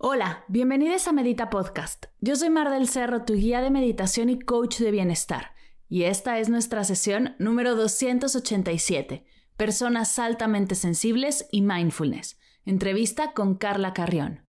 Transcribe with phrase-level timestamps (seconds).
[0.00, 2.06] Hola, bienvenidos a Medita Podcast.
[2.20, 5.56] Yo soy Mar del Cerro, tu guía de meditación y coach de bienestar.
[5.88, 9.24] Y esta es nuestra sesión número 287,
[9.56, 12.38] Personas altamente sensibles y mindfulness.
[12.64, 14.44] Entrevista con Carla Carrión.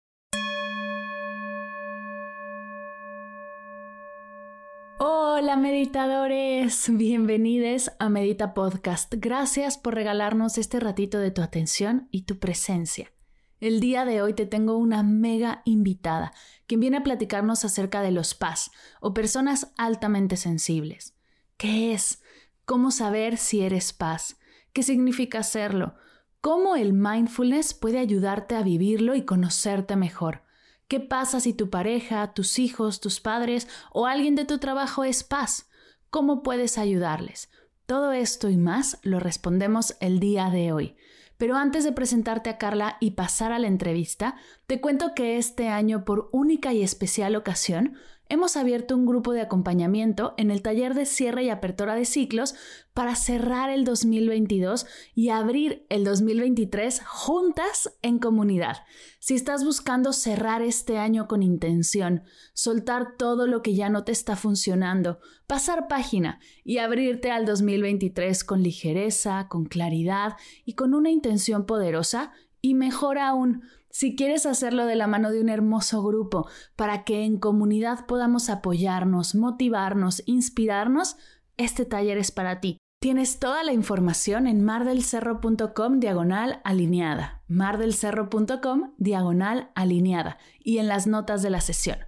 [5.00, 9.12] Hola meditadores, bienvenidos a Medita Podcast.
[9.18, 13.12] Gracias por regalarnos este ratito de tu atención y tu presencia.
[13.60, 16.32] El día de hoy te tengo una mega invitada,
[16.66, 21.14] quien viene a platicarnos acerca de los PAS o personas altamente sensibles.
[21.58, 22.22] ¿Qué es?
[22.64, 24.38] ¿Cómo saber si eres paz?
[24.72, 25.96] ¿Qué significa serlo?
[26.40, 30.44] ¿Cómo el mindfulness puede ayudarte a vivirlo y conocerte mejor?
[30.88, 35.26] ¿Qué pasa si tu pareja, tus hijos, tus padres o alguien de tu trabajo es
[35.26, 35.70] paz?
[36.10, 37.50] ¿Cómo puedes ayudarles?
[37.86, 40.96] Todo esto y más lo respondemos el día de hoy.
[41.40, 44.36] Pero antes de presentarte a Carla y pasar a la entrevista,
[44.68, 47.96] te cuento que este año, por única y especial ocasión,
[48.30, 52.56] hemos abierto un grupo de acompañamiento en el taller de cierre y apertura de ciclos
[52.94, 54.86] para cerrar el 2022
[55.16, 58.78] y abrir el 2023 juntas en comunidad.
[59.20, 64.12] Si estás buscando cerrar este año con intención, soltar todo lo que ya no te
[64.12, 71.10] está funcionando, pasar página y abrirte al 2023 con ligereza, con claridad y con una
[71.10, 76.48] intención poderosa, y mejor aún, si quieres hacerlo de la mano de un hermoso grupo
[76.76, 81.18] para que en comunidad podamos apoyarnos, motivarnos, inspirarnos,
[81.58, 82.78] este taller es para ti.
[83.02, 91.42] Tienes toda la información en mardelcerro.com diagonal alineada, mardelcerro.com diagonal alineada y en las notas
[91.42, 92.00] de la sesión.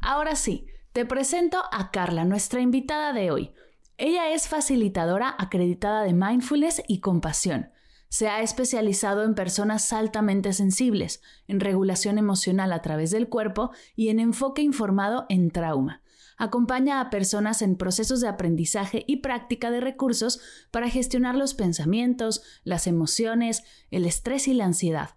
[0.00, 3.52] Ahora sí, te presento a Carla, nuestra invitada de hoy.
[3.96, 7.70] Ella es facilitadora acreditada de mindfulness y compasión.
[8.08, 14.08] Se ha especializado en personas altamente sensibles, en regulación emocional a través del cuerpo y
[14.08, 16.02] en enfoque informado en trauma.
[16.36, 22.42] Acompaña a personas en procesos de aprendizaje y práctica de recursos para gestionar los pensamientos,
[22.64, 25.10] las emociones, el estrés y la ansiedad.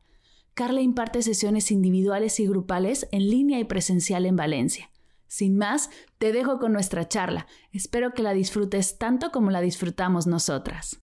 [0.54, 4.92] Carla imparte sesiones individuales y grupales en línea y presencial en Valencia.
[5.28, 7.48] Sin más, te dejo con nuestra charla.
[7.72, 11.02] Espero que la disfrutes tanto como la disfrutamos nosotras.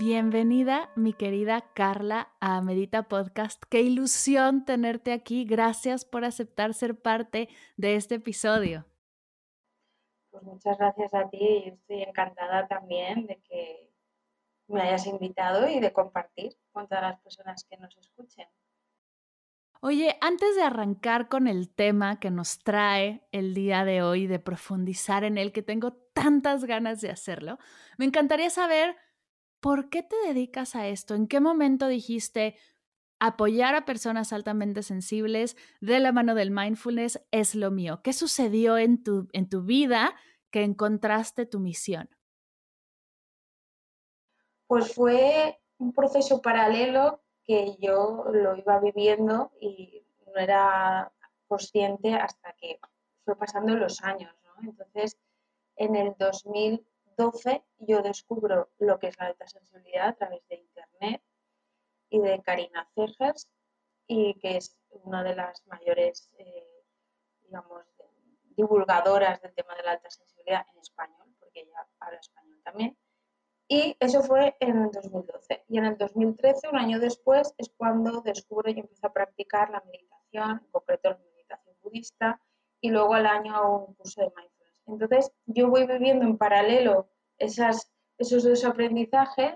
[0.00, 3.62] Bienvenida, mi querida Carla, a Medita Podcast.
[3.68, 5.44] Qué ilusión tenerte aquí.
[5.44, 8.86] Gracias por aceptar ser parte de este episodio.
[10.30, 11.64] Pues muchas gracias a ti.
[11.66, 13.92] Yo estoy encantada también de que
[14.68, 18.48] me hayas invitado y de compartir con todas las personas que nos escuchen.
[19.82, 24.38] Oye, antes de arrancar con el tema que nos trae el día de hoy, de
[24.38, 27.58] profundizar en él, que tengo tantas ganas de hacerlo,
[27.98, 28.96] me encantaría saber
[29.60, 31.14] ¿por qué te dedicas a esto?
[31.14, 32.56] ¿En qué momento dijiste
[33.18, 38.00] apoyar a personas altamente sensibles de la mano del mindfulness es lo mío?
[38.02, 40.14] ¿Qué sucedió en tu, en tu vida
[40.50, 42.08] que encontraste tu misión?
[44.66, 51.12] Pues fue un proceso paralelo que yo lo iba viviendo y no era
[51.48, 52.78] consciente hasta que
[53.24, 54.32] fue pasando los años.
[54.62, 55.18] Entonces,
[55.76, 56.86] en el 2000
[57.20, 61.22] 12 yo descubro lo que es la alta sensibilidad a través de Internet
[62.08, 63.46] y de Karina Cegers,
[64.06, 66.66] y que es una de las mayores, eh,
[67.42, 67.84] digamos,
[68.56, 72.96] divulgadoras del tema de la alta sensibilidad en español, porque ella habla español también.
[73.68, 75.64] Y eso fue en el 2012.
[75.68, 79.82] Y en el 2013, un año después, es cuando descubro y empiezo a practicar la
[79.82, 82.40] meditación, en concreto la meditación budista,
[82.80, 84.59] y luego al año hago un curso de mindfulness
[84.92, 87.08] entonces, yo voy viviendo en paralelo
[87.38, 89.54] esas, esos dos aprendizajes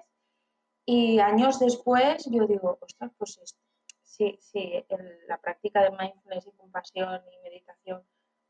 [0.87, 3.61] y años después yo digo, ostras, pues esto,
[4.03, 4.85] sí, sí,
[5.29, 8.03] la práctica de mindfulness y compasión y meditación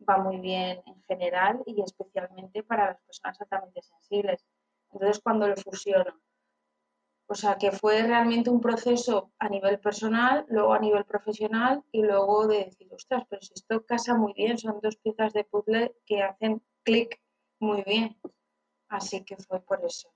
[0.09, 4.45] va muy bien en general y especialmente para las personas altamente sensibles.
[4.93, 6.21] Entonces, cuando lo fusiono,
[7.27, 12.03] o sea, que fue realmente un proceso a nivel personal, luego a nivel profesional y
[12.03, 15.95] luego de decir, ostras, pero si esto casa muy bien, son dos piezas de puzzle
[16.05, 17.21] que hacen clic
[17.61, 18.17] muy bien.
[18.89, 20.15] Así que fue por eso.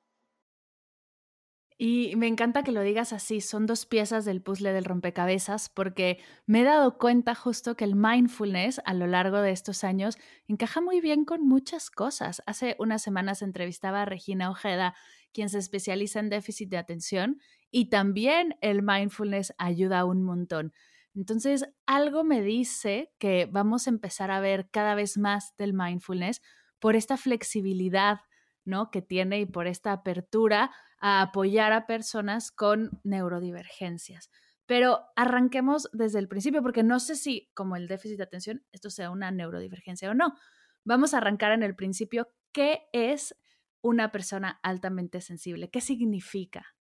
[1.81, 6.19] Y me encanta que lo digas así, son dos piezas del puzzle del rompecabezas, porque
[6.45, 10.19] me he dado cuenta justo que el mindfulness a lo largo de estos años
[10.49, 12.43] encaja muy bien con muchas cosas.
[12.47, 14.97] Hace unas semanas entrevistaba a Regina Ojeda,
[15.33, 20.73] quien se especializa en déficit de atención, y también el mindfulness ayuda un montón.
[21.19, 26.41] Entonces, algo me dice que vamos a empezar a ver cada vez más del mindfulness
[26.79, 28.21] por esta flexibilidad
[28.65, 28.93] ¿no?
[28.93, 30.71] que tiene y por esta apertura
[31.01, 34.31] a apoyar a personas con neurodivergencias.
[34.65, 38.89] Pero arranquemos desde el principio, porque no sé si, como el déficit de atención, esto
[38.89, 40.37] sea una neurodivergencia o no.
[40.85, 42.29] Vamos a arrancar en el principio.
[42.53, 43.35] ¿Qué es
[43.81, 45.69] una persona altamente sensible?
[45.69, 46.78] ¿Qué significa?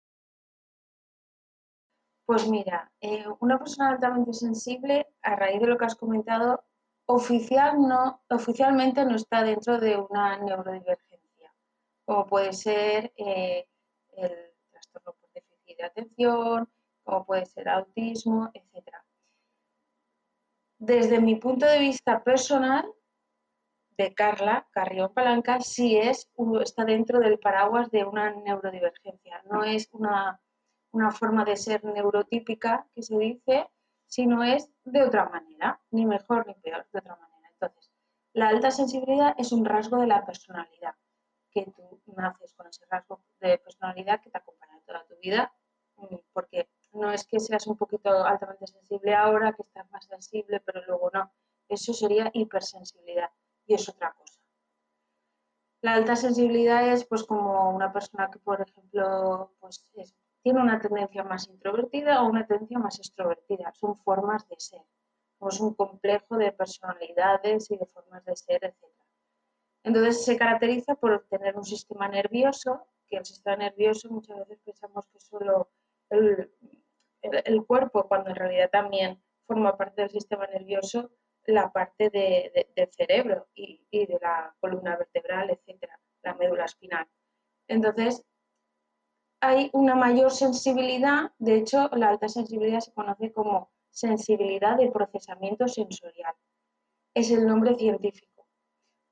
[2.33, 6.65] Pues mira, eh, una persona altamente sensible, a raíz de lo que has comentado,
[7.05, 11.55] oficial no, oficialmente no está dentro de una neurodivergencia,
[12.07, 13.69] como puede ser eh,
[14.17, 14.33] el
[14.71, 16.73] trastorno por déficit de atención,
[17.05, 18.97] como puede ser autismo, etc.
[20.79, 22.91] Desde mi punto de vista personal,
[23.99, 26.31] de Carla Carrión Palanca, sí es,
[26.63, 30.41] está dentro del paraguas de una neurodivergencia, no es una,
[30.93, 33.69] una forma de ser neurotípica que se dice,
[34.07, 37.49] sino es de otra manera, ni mejor ni peor, de otra manera.
[37.51, 37.91] Entonces,
[38.35, 40.95] la alta sensibilidad es un rasgo de la personalidad,
[41.51, 45.53] que tú naces con ese rasgo de personalidad que te acompaña toda tu vida,
[45.97, 50.61] mm, porque no es que seas un poquito altamente sensible ahora, que estás más sensible,
[50.61, 51.33] pero luego no.
[51.69, 53.31] Eso sería hipersensibilidad
[53.67, 54.41] y es otra cosa.
[55.81, 60.81] La alta sensibilidad es pues como una persona que, por ejemplo, pues es tiene una
[60.81, 63.73] tendencia más introvertida o una tendencia más extrovertida.
[63.75, 64.83] Son formas de ser.
[65.49, 68.85] Es un complejo de personalidades y de formas de ser, etc.
[69.85, 75.07] Entonces se caracteriza por tener un sistema nervioso, que el sistema nervioso muchas veces pensamos
[75.09, 75.71] que solo
[76.11, 76.49] el,
[77.67, 81.11] cuerpo, cuando en realidad también forma parte del sistema nervioso
[81.47, 87.09] la parte del cerebro y, y, de la columna vertebral, etcétera, la médula espinal.
[87.67, 88.25] Entonces,
[89.43, 95.67] hay una mayor sensibilidad, de hecho la alta sensibilidad se conoce como sensibilidad de procesamiento
[95.67, 96.33] sensorial.
[97.13, 98.47] Es el nombre científico.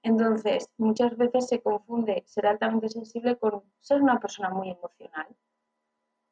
[0.04, 5.26] Entonces, muchas veces se confunde ser altamente sensible con ser una persona muy emocional.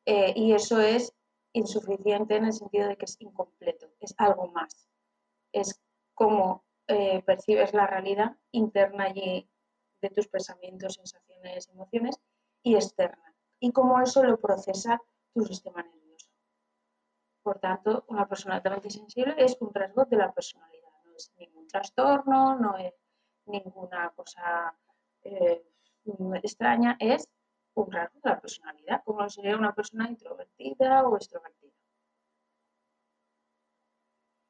[0.07, 1.13] Eh, y eso es
[1.53, 4.89] insuficiente en el sentido de que es incompleto, es algo más.
[5.53, 5.83] Es
[6.15, 9.51] como eh, percibes la realidad interna allí
[10.01, 12.21] de tus pensamientos, sensaciones, emociones
[12.63, 13.28] y externa
[13.61, 15.01] y cómo eso lo procesa
[15.35, 16.31] tu sistema nervioso.
[17.43, 21.67] Por tanto, una persona altamente sensible es un rasgo de la personalidad, no es ningún
[21.67, 22.95] trastorno, no es
[23.47, 24.77] ninguna cosa
[25.23, 25.65] eh,
[26.43, 27.29] extraña, es
[27.75, 31.73] un rasgo de la personalidad, como sería una persona introvertida o extrovertida.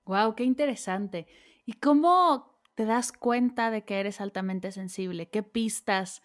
[0.07, 1.27] Wow, qué interesante.
[1.67, 5.29] ¿Y cómo te das cuenta de que eres altamente sensible?
[5.29, 6.23] ¿Qué pistas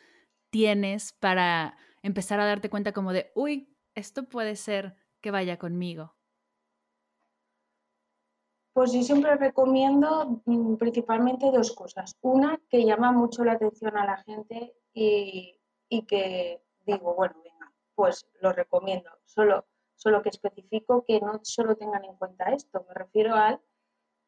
[0.49, 6.15] tienes para empezar a darte cuenta como de, uy, esto puede ser que vaya conmigo?
[8.73, 12.17] Pues yo siempre recomiendo mm, principalmente dos cosas.
[12.21, 15.59] Una que llama mucho la atención a la gente y,
[16.07, 19.09] que digo, bueno, venga, pues lo recomiendo.
[19.25, 22.83] Solo, solo que especifico que no solo tengan en cuenta esto.
[22.87, 23.61] Me refiero al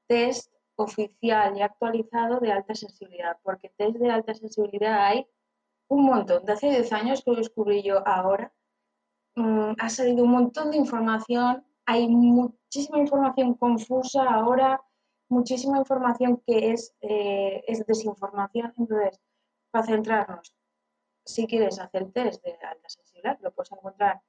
[0.08, 5.28] test oficial y actualizado de alta sensibilidad, porque test de alta sensibilidad hay
[5.88, 6.46] un montón.
[6.46, 8.54] De hace 10 años que lo descubrí yo ahora,
[9.36, 14.82] mm, ha salido un montón de información, hay muchísima información confusa ahora,
[15.30, 18.74] muchísima información que es, eh, es desinformación.
[18.78, 19.20] Entonces,
[19.72, 20.56] para centrarnos,
[21.26, 24.22] si quieres hacer el test de alta sensibilidad, lo puedes encontrar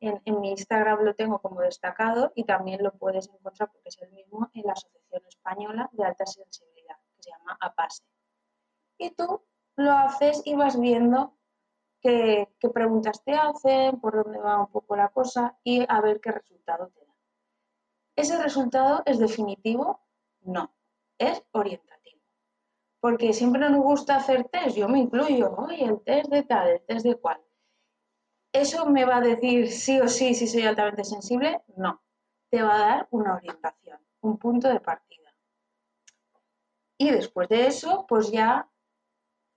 [0.00, 4.00] en, en, mi Instagram, lo tengo como destacado y también lo puedes encontrar, porque es
[4.02, 8.04] el mismo, en la Asociación Española de Alta Sensibilidad, que se llama APASE.
[8.98, 9.42] Y tú
[9.76, 11.36] lo haces y vas viendo
[12.00, 16.32] qué, preguntas te hacen, por dónde va un poco la cosa y a ver qué
[16.32, 17.14] resultado te da.
[18.16, 20.00] ¿Ese resultado es definitivo?
[20.42, 20.74] No,
[21.18, 22.20] es orientativo.
[23.00, 26.80] Porque siempre nos gusta hacer test, yo me incluyo, oye, el test de tal, el
[26.84, 27.40] test de cual.
[28.52, 31.62] ¿Eso me va a decir sí o sí si soy altamente sensible?
[31.76, 32.02] No,
[32.50, 35.34] te va a dar una orientación, un punto de partida.
[36.96, 38.70] Y después de eso, pues ya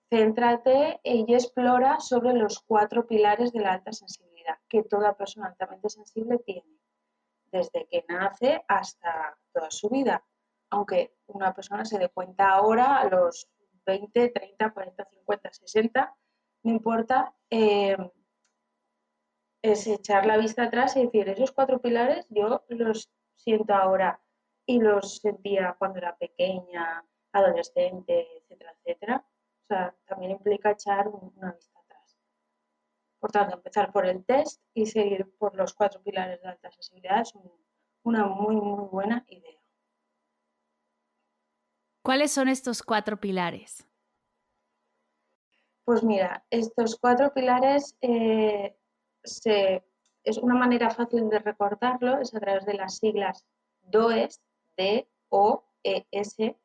[0.09, 5.89] Céntrate y explora sobre los cuatro pilares de la alta sensibilidad que toda persona altamente
[5.89, 6.79] sensible tiene,
[7.51, 10.23] desde que nace hasta toda su vida.
[10.69, 13.49] Aunque una persona se dé cuenta ahora, a los
[13.85, 16.15] 20, 30, 40, 50, 60,
[16.63, 17.97] no importa, eh,
[19.61, 24.21] es echar la vista atrás y decir, esos cuatro pilares yo los siento ahora
[24.65, 29.25] y los sentía cuando era pequeña, adolescente, etcétera, etcétera.
[29.69, 32.17] O sea, también implica echar una vista atrás.
[33.19, 37.19] Por tanto, empezar por el test y seguir por los cuatro pilares de alta sensibilidad
[37.19, 37.33] es
[38.03, 39.59] una muy, muy buena idea.
[42.01, 43.85] ¿Cuáles son estos cuatro pilares?
[45.83, 48.77] Pues mira, estos cuatro pilares eh,
[50.23, 53.45] es una manera fácil de recordarlo, es a través de las siglas
[53.81, 54.41] DOES,
[54.77, 56.57] D-O-E-S,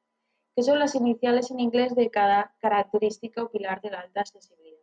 [0.55, 4.79] que son las iniciales en inglés de cada característica o pilar de la alta sensibilidad.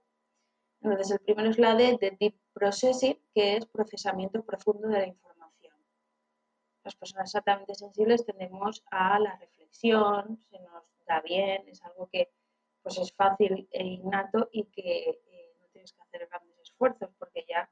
[0.82, 5.08] Entonces, el primero es la D de Deep Processing, que es procesamiento profundo de la
[5.08, 5.76] información.
[6.84, 12.32] Las personas exactamente sensibles tendemos a la reflexión, se nos da bien, es algo que
[12.82, 17.46] pues, es fácil e innato y que eh, no tienes que hacer grandes esfuerzos porque
[17.48, 17.70] ya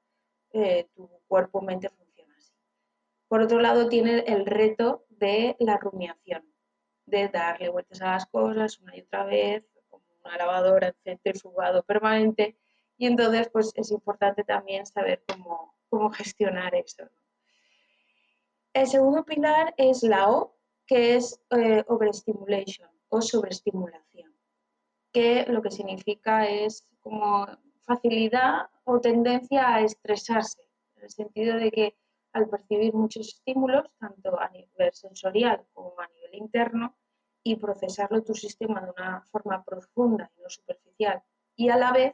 [0.52, 2.54] eh, tu cuerpo-mente funciona así.
[3.28, 6.44] Por otro lado, tiene el reto de la rumiación,
[7.08, 12.58] de darle vueltas a las cosas una y otra vez, como una lavadora, centrifugado permanente,
[12.98, 17.10] y entonces pues es importante también saber cómo, cómo gestionar eso.
[18.74, 24.34] El segundo pilar es la O, que es eh, overstimulation o sobreestimulación,
[25.12, 27.48] que lo que significa es como
[27.86, 30.62] facilidad o tendencia a estresarse,
[30.96, 31.98] en el sentido de que
[32.34, 36.96] al percibir muchos estímulos, tanto a nivel sensorial como a nivel interno,
[37.44, 41.24] y procesarlo tu sistema de una forma profunda y no superficial,
[41.56, 42.14] y a la vez,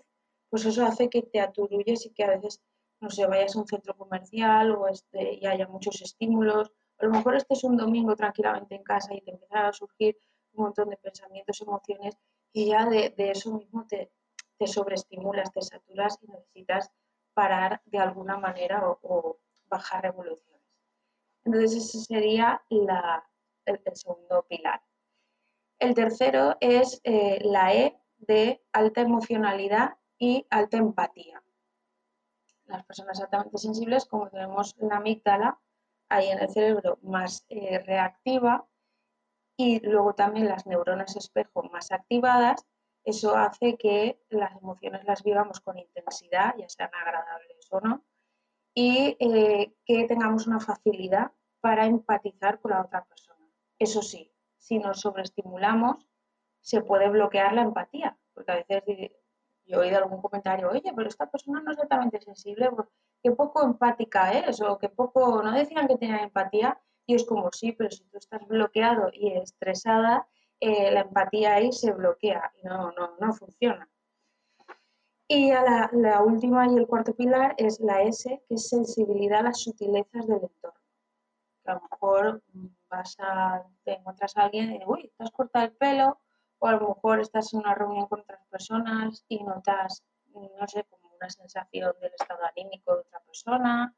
[0.50, 2.62] pues eso hace que te aturulles y que a veces,
[3.00, 7.12] no sé, vayas a un centro comercial o este, y haya muchos estímulos, a lo
[7.12, 10.18] mejor estés un domingo tranquilamente en casa y te empiezan a surgir
[10.54, 12.16] un montón de pensamientos, emociones,
[12.54, 14.12] y ya de, eso mismo te,
[14.58, 16.92] te sobreestimulas, te saturas y necesitas
[17.34, 19.40] parar de alguna manera o
[19.74, 20.62] bajar revoluciones.
[21.46, 22.88] Entonces ese sería el,
[23.96, 24.82] segundo pilar.
[25.80, 31.44] El tercero es eh, la E de alta emocionalidad y alta empatía.
[32.66, 35.60] Las personas altamente sensibles, como tenemos la amígdala
[36.08, 38.66] ahí en el cerebro más eh, reactiva
[39.58, 42.66] y luego también las neuronas espejo más activadas,
[43.04, 48.06] eso hace que las emociones las vivamos con intensidad, ya sean agradables o no,
[48.74, 53.48] y eh, que tengamos una facilidad para empatizar con la otra persona.
[53.80, 56.08] Eso sí, si nos sobreestimulamos,
[56.62, 58.84] se puede bloquear la empatía, porque a veces
[59.66, 62.88] yo he oído algún comentario, oye, pero esta persona no es totalmente sensible, pues,
[63.22, 67.50] qué poco empática es, o qué poco, no decían que tenía empatía, y es como
[67.52, 70.28] sí, pero si tú estás bloqueado y estresada,
[70.60, 73.90] eh, la empatía ahí se bloquea y no, no, no funciona.
[75.28, 79.44] Y a la, última y el cuarto pilar es la S, que es sensibilidad a
[79.44, 80.80] las sutilezas del entorno.
[81.66, 82.44] a lo mejor
[82.90, 86.20] vas a, te encuentras a alguien y, uy, te has cortado el pelo,
[86.60, 90.04] o a lo mejor estás en una reunión con otras personas y notas,
[90.34, 93.96] no sé, como una sensación del estado anímico de otra persona,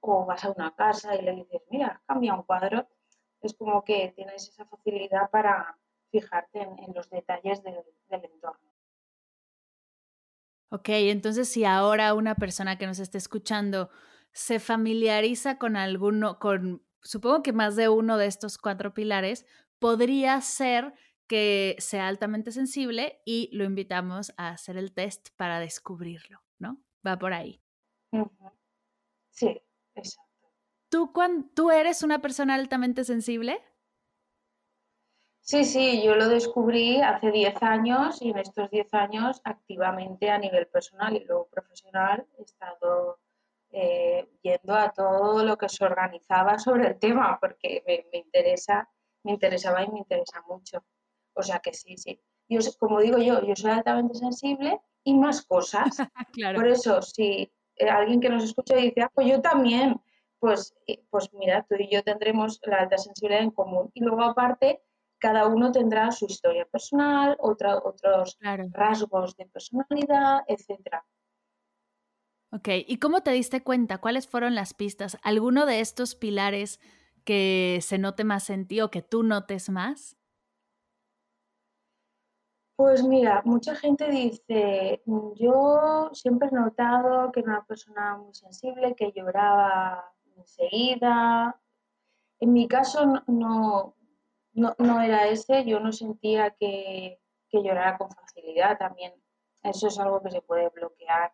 [0.00, 2.86] o vas a una casa y le dices, mira, cambia un cuadro.
[3.40, 5.78] Es como que tienes esa facilidad para
[6.10, 8.69] fijarte en, los detalles del entorno.
[10.70, 13.90] Ok, entonces si ahora una persona que nos esté escuchando
[14.32, 19.46] se familiariza con alguno, con supongo que más de uno de estos cuatro pilares,
[19.80, 20.94] podría ser
[21.26, 26.80] que sea altamente sensible y lo invitamos a hacer el test para descubrirlo, ¿no?
[27.06, 27.60] Va por ahí.
[29.30, 29.60] Sí,
[29.94, 30.30] exacto.
[30.88, 31.12] ¿Tú,
[31.54, 33.60] ¿Tú eres una persona altamente sensible?
[35.50, 40.38] Sí, sí, yo lo descubrí hace 10 años y en estos 10 años activamente a
[40.38, 43.18] nivel personal y luego profesional he estado
[43.72, 48.88] eh, yendo a todo lo que se organizaba sobre el tema porque me, interesa,
[49.24, 50.84] me interesaba y me interesa mucho.
[51.34, 52.20] O sea que sí, sí.
[52.48, 55.96] Yo, como digo yo, yo soy altamente sensible y más cosas.
[56.54, 60.00] Por eso, si eh, alguien que nos escucha dice, ah, pues yo también,
[60.38, 63.90] pues, eh, pues mira, tú y yo tendremos la alta sensibilidad en común.
[63.94, 64.84] Y luego aparte
[65.20, 68.38] cada uno tendrá su historia personal, otros
[68.72, 71.02] rasgos de personalidad, etc.
[72.52, 73.98] Ok, ¿y cómo te diste cuenta?
[73.98, 75.18] ¿Cuáles fueron las pistas?
[75.22, 76.80] ¿Alguno de estos pilares
[77.24, 80.16] que se note más en ti o que tú notes más?
[82.74, 85.02] Pues mira, mucha gente dice,
[85.36, 90.02] yo siempre he notado que era una persona muy sensible, que lloraba
[90.38, 91.60] enseguida.
[92.38, 93.94] En mi caso no,
[94.60, 97.18] no, no era ese, yo no sentía que,
[97.52, 99.12] llorara con facilidad también.
[99.62, 101.32] Eso es algo que se puede bloquear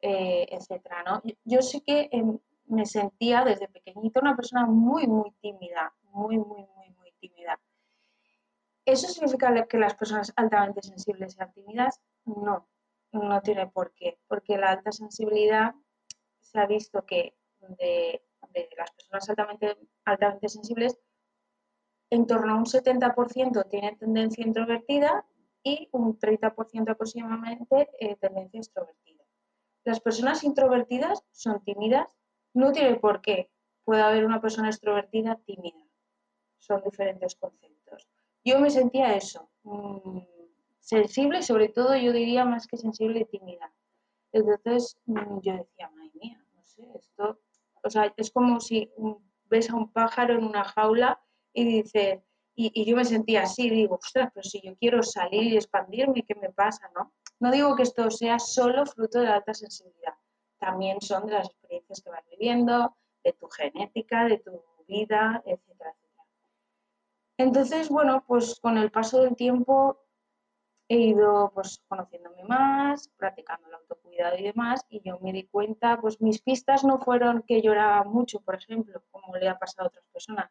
[0.00, 1.22] eh, etcétera, ¿no?
[1.44, 6.66] Yo, sí que em, me sentía desde pequeñita una persona muy, muy tímida, muy, muy,
[6.76, 7.58] muy, muy tímida.
[8.84, 12.00] ¿Eso significa que las personas altamente sensibles sean tímidas?
[12.26, 12.68] No,
[13.12, 15.74] no tiene por qué, porque la alta sensibilidad
[16.40, 17.34] se ha visto que
[17.78, 18.22] de,
[18.76, 20.98] las personas altamente, altamente sensibles,
[22.14, 25.26] en torno a un 70% tiene tendencia introvertida
[25.62, 29.24] y un 30% aproximadamente eh, tendencia extrovertida.
[29.84, 32.16] Las personas introvertidas son tímidas,
[32.54, 33.50] no tiene por qué.
[33.84, 35.84] Puede haber una persona extrovertida tímida.
[36.58, 38.08] Son diferentes conceptos.
[38.44, 40.20] Yo me sentía eso, mm,
[40.80, 43.74] sensible, sobre todo yo diría más que sensible y tímida.
[44.32, 47.40] Entonces mm, yo decía, madre mía, no sé, esto,
[47.82, 48.90] o sea, es como si
[49.44, 51.23] ves a un pájaro en una jaula
[51.54, 52.20] y dices,
[52.56, 56.34] y, yo me sentía así, digo, ostras, pero si yo quiero salir y expandirme, ¿qué
[56.34, 56.90] me pasa?
[56.94, 57.12] ¿no?
[57.50, 60.14] digo que esto sea solo fruto de la alta sensibilidad,
[60.58, 65.90] también son de las experiencias que vas viviendo, de tu genética, de tu vida, etcétera,
[65.90, 66.24] etcétera.
[67.38, 70.00] Entonces, bueno, pues con el paso del tiempo
[70.88, 76.00] he ido pues conociéndome más, practicando el autocuidado y demás, y yo me di cuenta,
[76.00, 79.88] pues mis pistas no fueron que lloraba mucho, por ejemplo, como le ha pasado a
[79.88, 80.50] otras personas,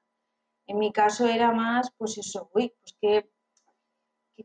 [0.68, 3.30] en mi caso era más, pues eso, uy, pues qué,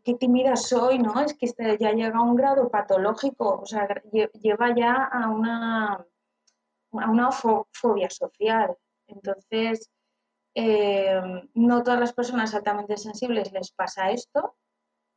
[0.05, 1.21] qué, tímida soy, ¿no?
[1.21, 3.87] Es que este ya llega a un grado patológico, o sea,
[4.43, 8.77] lleva ya a una, a una fobia social.
[9.07, 9.91] Entonces,
[10.55, 11.21] eh,
[11.55, 14.57] no todas las personas altamente sensibles les pasa esto.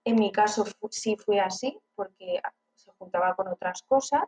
[0.06, 2.42] En mi caso sí fue así, porque
[2.76, 4.24] se juntaba con otras cosas.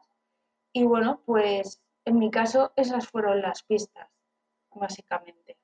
[0.73, 4.09] Y bueno, pues en mi caso esas fueron las pistas,
[4.71, 5.57] básicamente.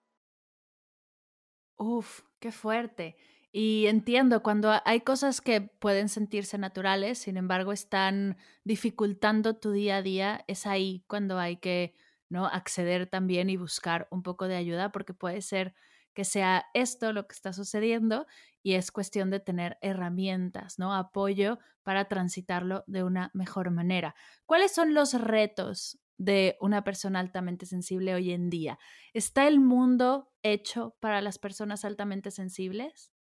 [1.82, 3.16] Uf, qué fuerte.
[3.52, 9.98] Y entiendo, cuando hay cosas que pueden sentirse naturales, sin embargo, están dificultando tu día
[9.98, 11.96] a día, es ahí cuando hay que
[12.30, 12.46] ¿no?
[12.48, 15.74] acceder también y buscar un poco de ayuda, porque puede ser
[16.14, 18.28] que sea esto lo que está sucediendo
[18.62, 20.94] y es cuestión de tener herramientas, ¿no?
[20.94, 24.16] Apoyo para transitarlo de una mejor manera.
[24.46, 28.78] ¿Cuáles son los retos de una persona altamente sensible hoy en día?
[29.14, 33.12] ¿Está el mundo hecho para las personas altamente sensibles?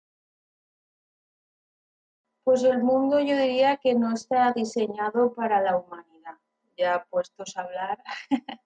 [2.45, 6.39] Pues el mundo yo diría que no está diseñado para la humanidad.
[6.77, 8.03] Ya puestos a hablar,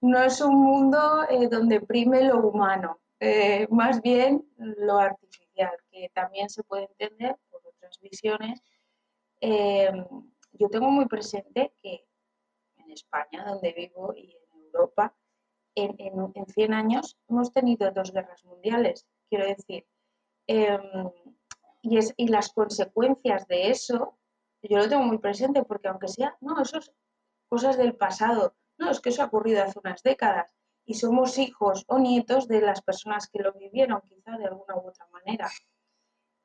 [0.00, 6.10] no es un mundo eh, donde prime lo humano, eh, más bien lo artificial, que
[6.14, 8.60] también se puede entender por otras visiones.
[9.40, 9.90] Eh,
[10.52, 12.06] yo tengo muy presente que
[12.96, 15.14] España, donde vivo, y en Europa,
[15.74, 19.86] en, en, 100 años hemos tenido dos guerras mundiales, quiero decir.
[20.46, 21.10] Em,
[21.82, 24.18] y, las consecuencias de eso,
[24.62, 26.92] yo lo tengo muy presente porque aunque sea, no, eso es
[27.48, 30.52] cosas del pasado, no, es que eso ha ocurrido hace unas décadas
[30.84, 34.88] y somos hijos o nietos de las personas que lo vivieron, quizá de alguna u
[34.88, 35.48] otra manera.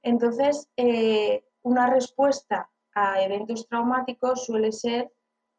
[0.03, 5.11] Entonces, eh, una respuesta a eventos traumáticos suele ser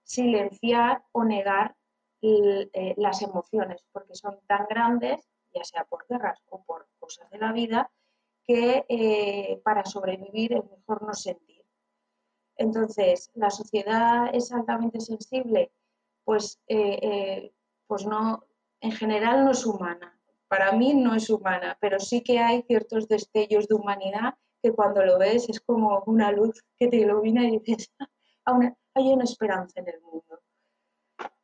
[0.05, 1.77] silenciar o negar
[2.23, 7.39] eh, las emociones, porque son tan grandes, ya sea por guerras o por cosas de
[7.39, 7.91] la vida,
[8.45, 11.65] que eh, para sobrevivir es mejor no sentir.
[12.57, 15.73] Entonces, la sociedad es altamente sensible,
[16.25, 17.53] pues, eh,
[17.87, 18.45] pues no,
[18.81, 20.19] en general no es humana.
[20.49, 25.05] Para mí no es humana, pero sí que hay ciertos destellos de humanidad que cuando
[25.05, 27.93] lo ves es como una luz que te ilumina y dices,
[28.45, 30.41] hay una esperanza en el mundo.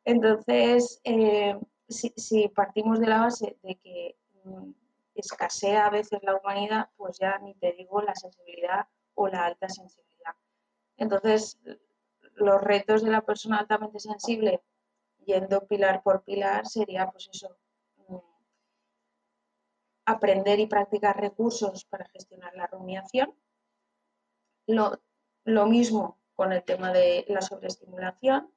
[0.03, 4.71] Entonces, eh, si, partimos de la base de que mm,
[5.15, 9.69] escasea a veces la humanidad, pues ya ni te digo la sensibilidad o la alta
[9.69, 10.35] sensibilidad.
[10.97, 11.59] Entonces,
[12.35, 14.61] los retos de la persona altamente sensible,
[15.25, 17.57] yendo pilar por pilar, sería pues eso,
[18.07, 18.17] mm,
[20.05, 23.33] aprender y practicar recursos para gestionar la rumiación.
[24.67, 25.01] Lo,
[25.45, 28.49] lo mismo con el tema de la sobreestimulación,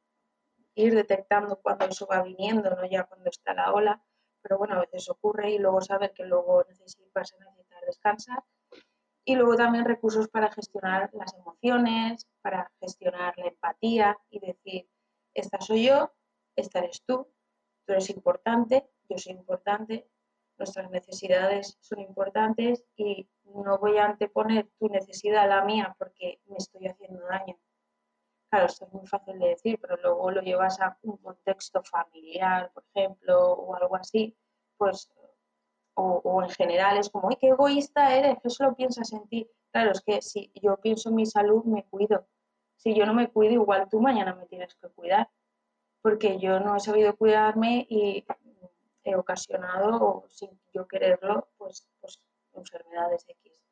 [0.77, 4.01] ir detectando cuando eso va viniendo, no ya cuando está la ola,
[4.41, 7.27] pero bueno, a veces ocurre y luego saber que luego a necesitar
[7.85, 8.45] descansar.
[9.25, 14.89] Y luego también recursos para gestionar las emociones, para gestionar la empatía y decir,
[15.35, 16.13] esta soy yo,
[16.55, 17.27] esta eres tú,
[17.85, 20.09] tú eres importante, yo soy importante,
[20.57, 26.41] nuestras necesidades son importantes y no voy a anteponer tu necesidad a la mía porque
[26.47, 27.59] me estoy haciendo daño.
[28.53, 32.71] Claro, esto es muy fácil de decir, pero luego lo llevas a un contexto familiar,
[32.75, 34.37] por ejemplo, o algo así,
[34.77, 35.11] pues,
[35.95, 38.37] o, en general es como, ¡ay, qué egoísta eres!
[38.43, 39.49] ¿Qué solo piensas en ti?
[39.73, 42.27] Claro, es que si yo pienso en mi salud, me cuido.
[42.77, 45.31] Si yo no me cuido, igual tú mañana me tienes que cuidar.
[46.03, 48.25] porque yo no he sabido cuidarme y
[49.05, 52.23] he ocasionado, sin yo quererlo, pues, pues
[52.55, 53.63] enfermedades X.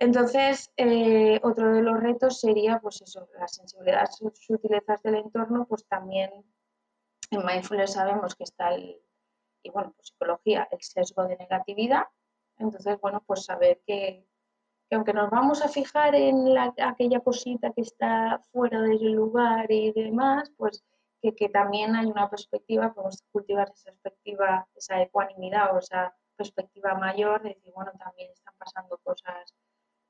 [0.00, 5.86] Entonces, eh, otro de los retos sería, pues eso, las sensibilidades sutilezas del entorno, pues
[5.86, 6.30] también
[7.30, 8.98] en mindfulness sabemos que está el,
[9.62, 12.04] y bueno, pues psicología, el sesgo de negatividad.
[12.56, 14.26] Entonces, bueno, pues saber que,
[14.90, 20.50] aunque nos vamos a fijar en aquella cosita que está fuera del lugar y demás,
[20.56, 20.82] pues
[21.20, 27.42] que, también hay una perspectiva, podemos cultivar esa perspectiva, esa ecuanimidad o esa perspectiva mayor
[27.42, 29.54] de decir, bueno, también están pasando cosas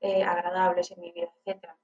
[0.00, 1.76] eh, agradables en mi vida, etc.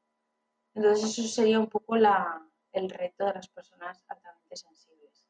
[0.74, 5.26] Entonces, eso sería un poco el reto de las personas altamente sensibles.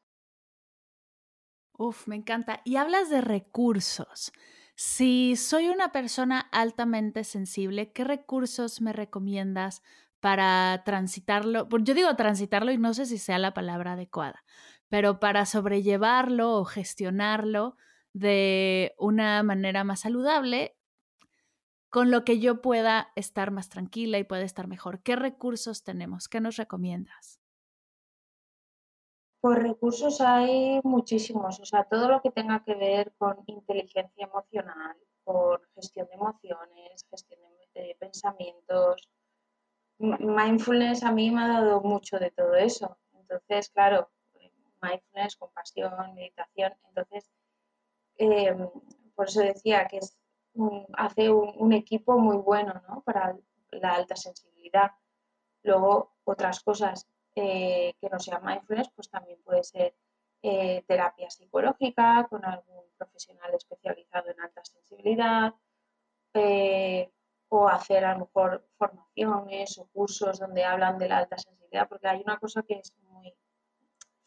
[1.77, 2.61] Uf, me encanta.
[2.65, 4.31] Y hablas de recursos.
[4.75, 9.81] Si soy una persona altamente sensible, ¿qué recursos me recomiendas
[10.19, 11.67] para transitarlo?
[11.81, 14.43] Yo digo transitarlo y no sé si sea la palabra adecuada,
[14.87, 17.75] pero para sobrellevarlo o gestionarlo
[18.13, 20.76] de una manera más saludable,
[21.89, 25.01] con lo que yo pueda estar más tranquila y pueda estar mejor.
[25.01, 26.27] ¿Qué recursos tenemos?
[26.27, 27.39] ¿Qué nos recomiendas?
[29.39, 34.97] Pues recursos hay muchísimos, o sea, todo lo que tenga que ver con inteligencia emocional,
[35.23, 37.39] con gestión de emociones, gestión
[37.73, 39.07] de, pensamientos.
[39.99, 42.97] Mindfulness a mí me ha dado mucho de todo eso.
[43.13, 44.09] Entonces, claro,
[44.81, 46.73] mindfulness, compasión, meditación.
[46.87, 47.29] Entonces,
[48.17, 48.69] em,
[49.15, 50.17] por eso decía que es
[50.93, 53.01] hace un, equipo muy bueno ¿no?
[53.01, 53.37] para
[53.71, 54.91] la alta sensibilidad.
[55.63, 59.95] Luego, otras cosas eh, que no sea mindfulness, pues también puede ser
[60.41, 65.53] eh, terapia psicológica con algún profesional especializado en alta sensibilidad
[66.33, 67.11] eh,
[67.49, 72.07] o hacer a lo mejor formaciones o cursos donde hablan de la alta sensibilidad, porque
[72.07, 73.33] hay una cosa que es muy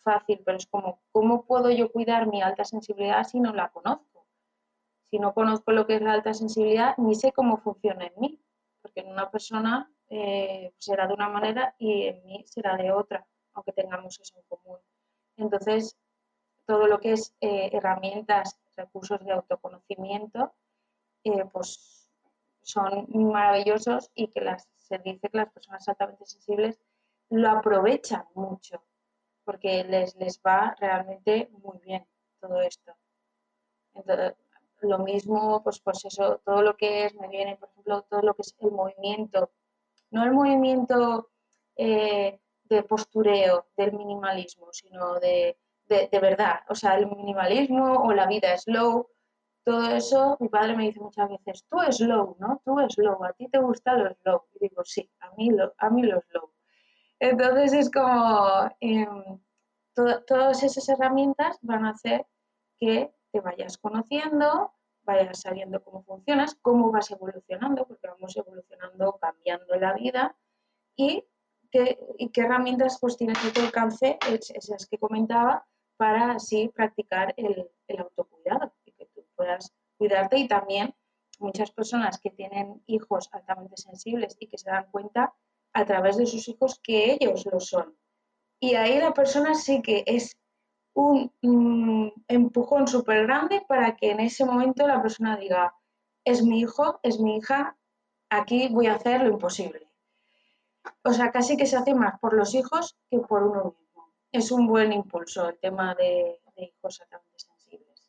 [0.03, 4.10] fácil, pero es como, ¿cómo puedo yo cuidar mi alta sensibilidad si no la conozco?
[5.11, 8.41] Si no conozco lo que es la alta sensibilidad, ni sé cómo funciona en mí,
[8.81, 13.27] porque en una persona eh, será de una manera y en mí será de otra,
[13.55, 14.79] aunque tengamos eso en común.
[15.37, 15.97] Entonces,
[16.65, 20.55] todo lo que es eh, herramientas, recursos de autoconocimiento,
[21.25, 22.09] eh, pues
[22.63, 26.81] son maravillosos y que las, se dice que las personas altamente sensibles
[27.31, 28.83] lo aprovechan mucho,
[29.45, 32.07] porque les, les va realmente muy bien
[32.41, 32.95] todo esto.
[33.95, 34.35] Entonces,
[34.83, 38.35] lo mismo, pues, pues eso, todo lo que es, me viene, por ejemplo, todo lo
[38.35, 39.51] que es el movimiento
[40.11, 41.31] no el movimiento
[41.77, 45.57] eh, de postureo del minimalismo, sino de,
[46.21, 49.09] verdad, o sea, el minimalismo o la vida slow,
[49.65, 52.63] todo eso, mi padre me dice muchas veces, tú slow, ¿no?
[52.65, 54.45] Tú slow, a ti te gusta lo slow.
[54.55, 56.51] Y digo, sí, a mí lo, a mí lo slow.
[57.19, 59.39] Entonces es como, em,
[59.95, 62.27] todas esas herramientas van a hacer
[62.79, 69.75] que te vayas conociendo, vayas sabiendo cómo funcionas, cómo vas evolucionando, porque vamos evolucionando, cambiando
[69.77, 70.37] la vida
[70.97, 71.25] y
[71.71, 71.99] qué,
[72.35, 75.67] herramientas pues tienes a tu alcance, esas que comentaba,
[75.97, 80.95] para así practicar el, el autocuidado y que tú puedas cuidarte y también
[81.39, 85.35] muchas personas que tienen hijos altamente sensibles y que se dan cuenta
[85.73, 87.97] a través de sus hijos que ellos lo son.
[88.61, 90.40] Y ahí la persona sí que es
[91.01, 95.75] un empujón súper grande para que en ese momento la persona diga,
[96.25, 97.77] es mi hijo, es mi hija,
[98.29, 99.89] aquí voy a hacer lo imposible.
[101.03, 104.13] O sea, casi que se hace más por los hijos que por uno mismo.
[104.33, 108.09] Es un buen impulso el tema de, hijos altamente sensibles.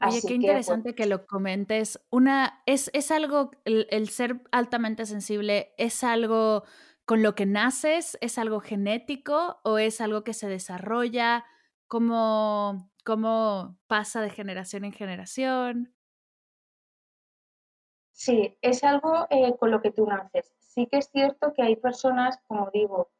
[0.00, 2.00] Oye, qué interesante que, pues lo comentes.
[2.10, 6.64] Una, es, es algo, el ser altamente sensible es algo
[7.04, 8.16] con lo que naces?
[8.20, 11.44] ¿Es algo genético o es algo que se desarrolla?
[11.86, 12.88] ¿Cómo,
[13.86, 15.94] pasa de generación en generación?
[18.12, 20.54] Sí, es algo eh, con lo que tú naces.
[20.58, 23.10] Sí que es cierto que hay personas, como digo,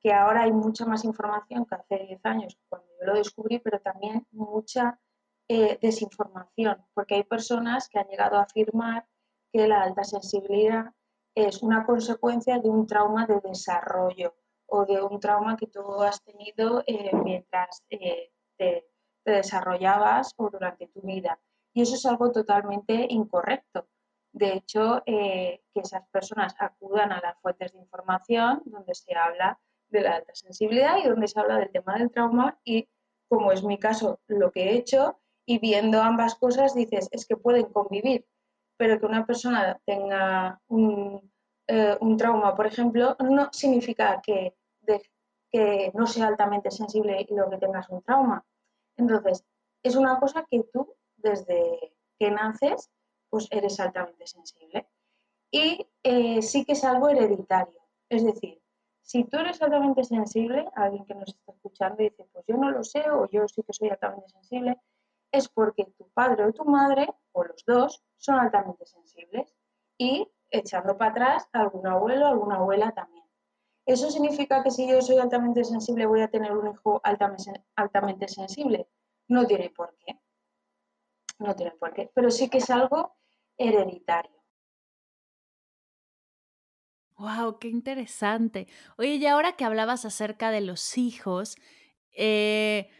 [0.00, 3.80] que ahora hay mucha más información que hace 10 años cuando yo lo descubrí, pero
[3.80, 5.00] también mucha
[5.48, 9.06] eh, desinformación, porque hay personas que han llegado a afirmar
[9.52, 10.92] que la alta sensibilidad
[11.34, 14.34] es una consecuencia de un trauma de desarrollo
[14.66, 18.86] o de un trauma que tú has tenido eh, mientras eh, te,
[19.24, 21.40] desarrollabas o durante tu vida.
[21.72, 23.88] Y eso es algo totalmente incorrecto.
[24.32, 29.58] De hecho, eh, que esas personas acudan a las fuentes de información donde se habla
[29.88, 32.88] de la alta sensibilidad y donde se habla del tema del trauma y,
[33.28, 37.36] como es mi caso, lo que he hecho, y viendo ambas cosas dices, es que
[37.36, 38.26] pueden convivir
[38.76, 41.32] pero que una persona tenga un,
[41.66, 44.54] eh, un trauma, por ejemplo, no significa que,
[45.50, 48.44] que no sea altamente sensible y lo que tengas un trauma.
[48.96, 49.44] Entonces,
[49.82, 52.90] es una cosa que tú desde que naces,
[53.30, 54.88] pues eres altamente sensible.
[55.50, 57.80] Y eh, sí que es algo hereditario.
[58.08, 58.60] Es decir,
[59.02, 62.82] si tú eres altamente sensible, alguien que nos está escuchando dice, pues yo no lo
[62.82, 64.76] sé o yo sí que soy altamente sensible,
[65.34, 69.54] es porque tu padre o tu madre, o los dos, son altamente sensibles.
[69.98, 73.24] Y echando para atrás, algún abuelo, alguna abuela también.
[73.86, 78.88] ¿Eso significa que si yo soy altamente sensible voy a tener un hijo altamente sensible?
[79.28, 80.18] No tiene por qué.
[81.38, 82.10] No tiene por qué.
[82.14, 83.16] Pero sí que es algo
[83.58, 84.42] hereditario.
[87.16, 88.68] Wow, qué interesante.
[88.96, 91.56] Oye, y ahora que hablabas acerca de los hijos,
[92.12, 92.90] eh,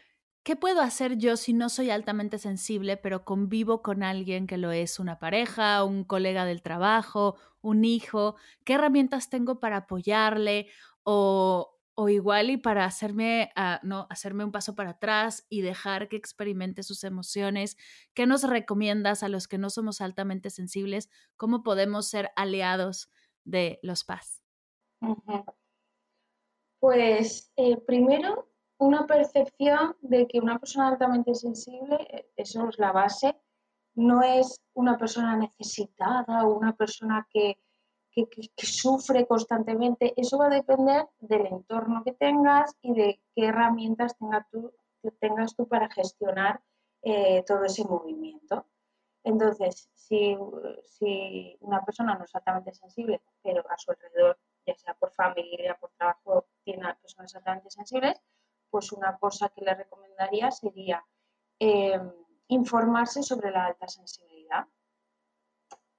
[0.45, 4.71] ¿qué puedo hacer yo si no soy altamente sensible, pero convivo con alguien que lo
[4.71, 8.35] es, una pareja, un colega del trabajo, un hijo?
[8.63, 10.67] ¿Qué herramientas tengo para apoyarle?
[11.03, 11.71] O,
[12.09, 16.83] igual y para hacerme, ah, no, hacerme un paso para atrás y dejar que experimente
[16.83, 17.75] sus emociones.
[18.13, 21.09] ¿Qué nos recomiendas a los que no somos altamente sensibles?
[21.37, 23.09] ¿Cómo podemos ser aliados
[23.45, 24.43] de los PAS?
[26.79, 32.91] Pues eh, primero, una percepción de que una persona altamente sensible, eh, eso es la
[32.91, 33.37] base,
[33.95, 37.57] no es una persona necesitada o una persona que,
[38.11, 44.15] que, sufre constantemente, eso va a depender del entorno que tengas y de qué herramientas
[44.51, 44.73] tú,
[45.19, 46.61] tengas tú para gestionar
[47.01, 48.65] eh, todo ese movimiento.
[49.23, 50.37] Entonces, si,
[50.83, 55.77] si, una persona no es altamente sensible, pero a su alrededor, ya sea por familia,
[55.79, 58.21] por trabajo, tiene personas altamente sensibles,
[58.75, 61.01] pues una cosa que le recomendaría sería
[61.61, 61.97] eh,
[62.49, 64.67] informarse sobre la alta sensibilidad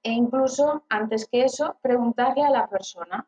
[0.03, 3.27] e incluso, antes que eso, preguntarle a la persona.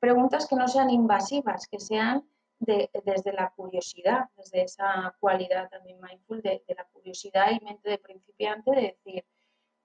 [0.00, 6.42] Preguntas que no sean invasivas, que sean desde la curiosidad, desde esa cualidad también mindful
[6.42, 9.24] de, la curiosidad y mente de principiante, de decir,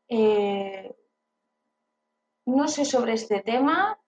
[0.08, 0.96] eh,
[2.48, 4.00] no sé sobre este tema,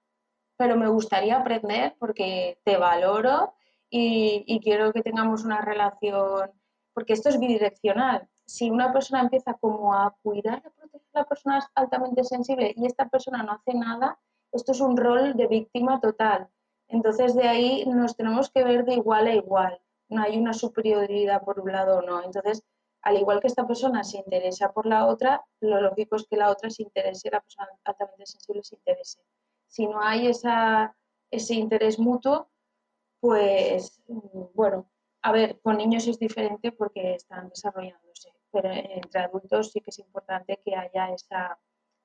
[0.57, 3.53] pero me gustaría aprender porque te valoro
[3.97, 6.51] y, y, quiero que tengamos una relación,
[6.93, 8.27] porque esto es bidireccional.
[8.45, 13.07] Si una persona empieza como a cuidar a proteger la persona altamente sensible y esta
[13.07, 14.19] persona no hace nada,
[14.51, 16.49] esto es un rol de víctima total.
[16.89, 19.79] Entonces de ahí nos tenemos que ver de igual a igual.
[20.09, 22.21] No hay una superioridad por un lado o no.
[22.21, 22.65] Entonces,
[23.01, 26.49] al igual que esta persona se interesa por la otra, lo lógico es que la
[26.51, 29.21] otra se interese, la persona altamente sensible se interese.
[29.67, 30.95] Si no hay esa,
[31.31, 32.49] ese interés mutuo,
[33.25, 34.03] pues
[34.53, 34.89] bueno,
[35.21, 39.99] a ver, con niños es diferente porque están desarrollándose pero entre adultos sí que es
[39.99, 41.59] importante que haya esa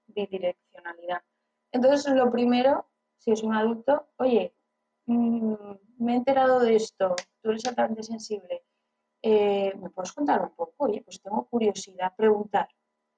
[0.08, 1.22] bidireccionalidad.
[1.70, 4.52] Entonces, lo primero, si es un adulto, oye,
[5.06, 5.54] mm,
[5.98, 8.64] me he enterado de esto, tú eres altamente sensible,
[9.22, 10.74] eh, ¿me puedes contar un poco?
[10.78, 12.68] Oye, pues tengo curiosidad, preguntar,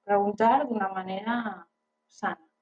[0.03, 1.67] preguntar de una manera
[2.07, 2.52] sana.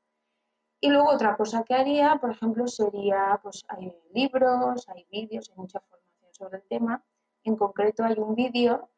[0.84, 5.58] Y luego otra cosa que haría, por ejemplo, sería, pues hay libros, hay vídeos, hay
[5.58, 7.06] mucha formación sobre el tema.
[7.44, 8.90] En concreto hay un vídeo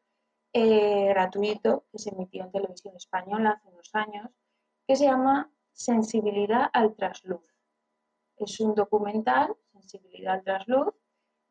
[0.54, 4.30] eh, gratuito que se emitió en televisión española hace unos años,
[4.86, 7.54] que se llama Sensibilidad al trasluz.
[8.38, 10.94] Es un documental, Sensibilidad al trasluz,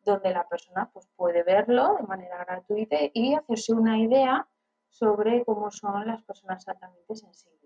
[0.03, 4.47] donde la persona pues, puede verlo de manera gratuita y hacerse una idea
[4.89, 7.62] sobre cómo son las personas altamente sensibles.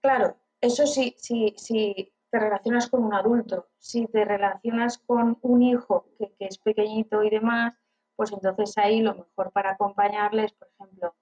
[0.00, 5.62] Claro, eso sí, sí, sí te relacionas con un adulto, si te relacionas con un
[5.62, 7.74] hijo que, que es pequeñito y demás,
[8.14, 11.14] pues entonces ahí lo mejor para acompañarles, por ejemplo,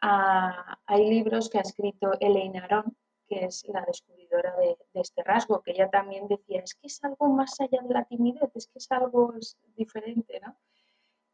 [0.00, 5.72] hay libros que ha escrito Elaine Aron, que es la descubridora de, este rasgo, que
[5.72, 8.92] ella también decía, es que es algo más allá de la timidez, es que es
[8.92, 9.34] algo
[9.76, 10.56] diferente, ¿no?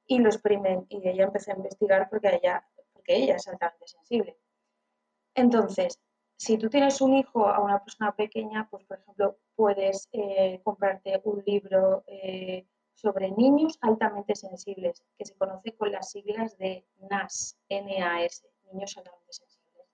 [0.07, 0.31] Y, lo
[0.89, 4.37] y ella empezó a investigar porque ella, porque ella es altamente sensible.
[5.35, 6.01] Entonces,
[6.37, 11.21] si tú tienes un hijo a una persona pequeña, pues por ejemplo, puedes eh, comprarte
[11.25, 17.59] un libro eh, sobre niños altamente sensibles, que se conoce con las siglas de NAS,
[17.71, 19.87] NAS, niños altamente sensibles,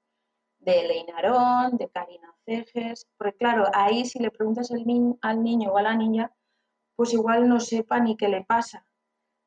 [0.58, 5.82] de Leinarón, de Karina Cejes, porque claro, ahí si le preguntas al niño o a
[5.82, 6.32] la niña,
[6.96, 8.86] pues igual no sepa ni qué le pasa.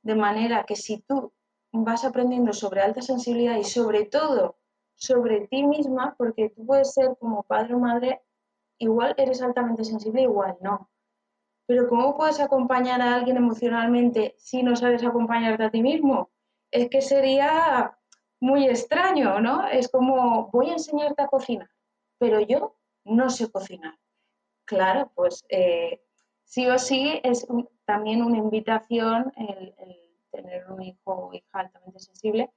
[0.03, 1.33] De manera que si tú
[1.71, 4.57] vas aprendiendo sobre alta sensibilidad y sobre todo
[4.95, 8.21] sobre ti misma, porque tú puedes ser como padre o madre,
[8.77, 10.89] igual eres altamente sensible, igual no.
[11.65, 16.31] Pero ¿cómo puedes acompañar a alguien emocionalmente si no sabes acompañarte a ti mismo?
[16.69, 17.97] Es que sería
[18.39, 19.67] muy extraño, ¿no?
[19.67, 21.69] Es como, voy a enseñarte a cocinar,
[22.17, 22.75] pero yo
[23.05, 23.97] no sé cocinar.
[24.65, 26.01] Claro, pues eh,
[26.43, 27.47] sí o sí es
[27.85, 29.73] también una invitación el,
[30.31, 32.49] tener un hijo o hija altamente sensible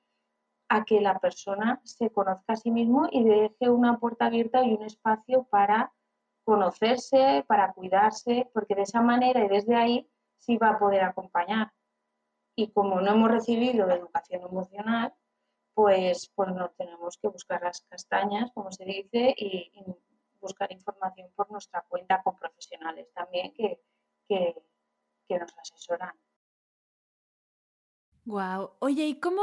[0.68, 4.74] a que la persona se conozca a sí mismo y deje una puerta abierta y
[4.74, 5.92] un espacio para
[6.44, 11.72] conocerse, para cuidarse, porque de esa manera y desde ahí sí va a poder acompañar.
[12.57, 15.14] Y como no hemos recibido educación emocional,
[15.74, 19.72] pues, pues nos tenemos que buscar las castañas, como se dice, y,
[20.40, 23.81] buscar información por nuestra cuenta con profesionales también que,
[24.29, 24.55] que,
[25.27, 26.12] que nos asesoran.
[28.27, 28.72] Wow.
[28.81, 29.42] Oye, ¿y cómo,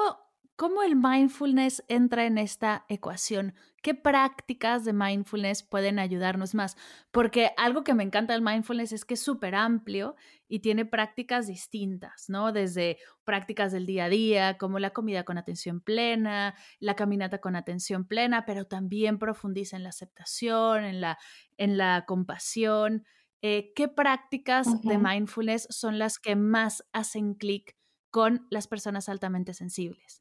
[0.56, 3.56] ¿Cómo el mindfulness entra en esta ecuación?
[3.82, 6.78] ¿Qué prácticas de mindfulness pueden ayudarnos más?
[7.10, 10.16] Porque algo que me encanta del mindfulness es que es súper amplio
[10.48, 12.52] y tiene prácticas distintas, ¿no?
[12.52, 17.56] Desde prácticas del día a día, como la comida con atención plena, la caminata con
[17.56, 21.18] atención plena, pero también profundiza en la aceptación, en la,
[21.58, 23.04] en la compasión.
[23.42, 27.76] Eh, ¿Qué prácticas de mindfulness son las que más hacen clic
[28.12, 30.21] con las personas altamente sensibles?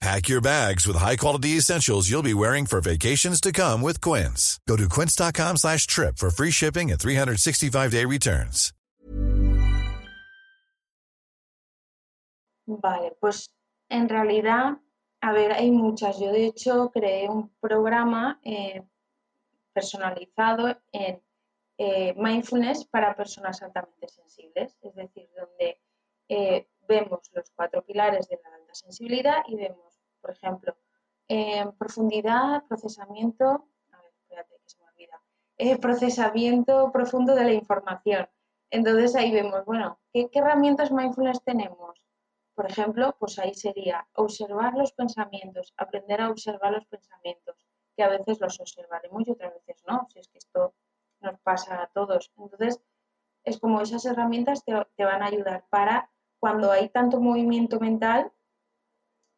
[0.00, 4.60] Pack your bags with high-quality essentials you'll be wearing for vacations to come with Quince.
[4.68, 8.72] Go to quince.com slash trip for free shipping and 365-day returns.
[12.68, 13.48] Vale, pues
[13.88, 14.78] en realidad,
[15.20, 16.18] a ver, hay muchas.
[16.18, 18.82] Yo de hecho creé un programa eh,
[19.72, 21.22] personalizado en
[21.78, 25.80] eh, mindfulness para personas altamente sensibles, es decir, donde
[26.28, 29.85] eh, vemos los cuatro pilares de la alta sensibilidad y vemos
[30.26, 30.76] por ejemplo,
[31.28, 35.22] en profundidad, procesamiento, a ver, espérate que se me olvida,
[35.56, 38.28] eh, procesamiento profundo de la información.
[38.70, 42.04] Entonces ahí vemos, bueno, ¿qué, herramientas mindfulness tenemos?
[42.56, 47.54] Por ejemplo, pues ahí sería observar los pensamientos, aprender a observar los pensamientos,
[47.96, 50.74] que a veces los observaremos y otras veces no, si es que esto
[51.20, 52.32] nos pasa a todos.
[52.36, 52.80] Entonces,
[53.44, 56.10] es como esas herramientas te van a ayudar para
[56.40, 58.32] cuando hay tanto movimiento mental,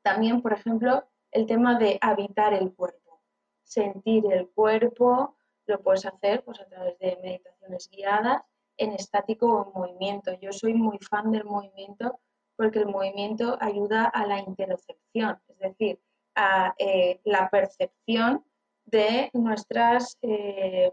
[0.03, 3.21] también, por ejemplo, el tema de habitar el cuerpo,
[3.63, 8.43] sentir el cuerpo, lo puedes hacer pues, a través de meditaciones guiadas
[8.77, 10.33] en estático o en movimiento.
[10.41, 12.21] Yo soy muy fan del movimiento
[12.57, 16.01] porque el movimiento ayuda a la interocepción, es decir,
[16.35, 18.45] a eh, la percepción
[18.85, 20.93] de nuestras eh,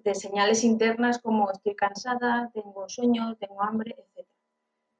[0.00, 4.28] de señales internas como estoy cansada, tengo sueño, tengo hambre, etc.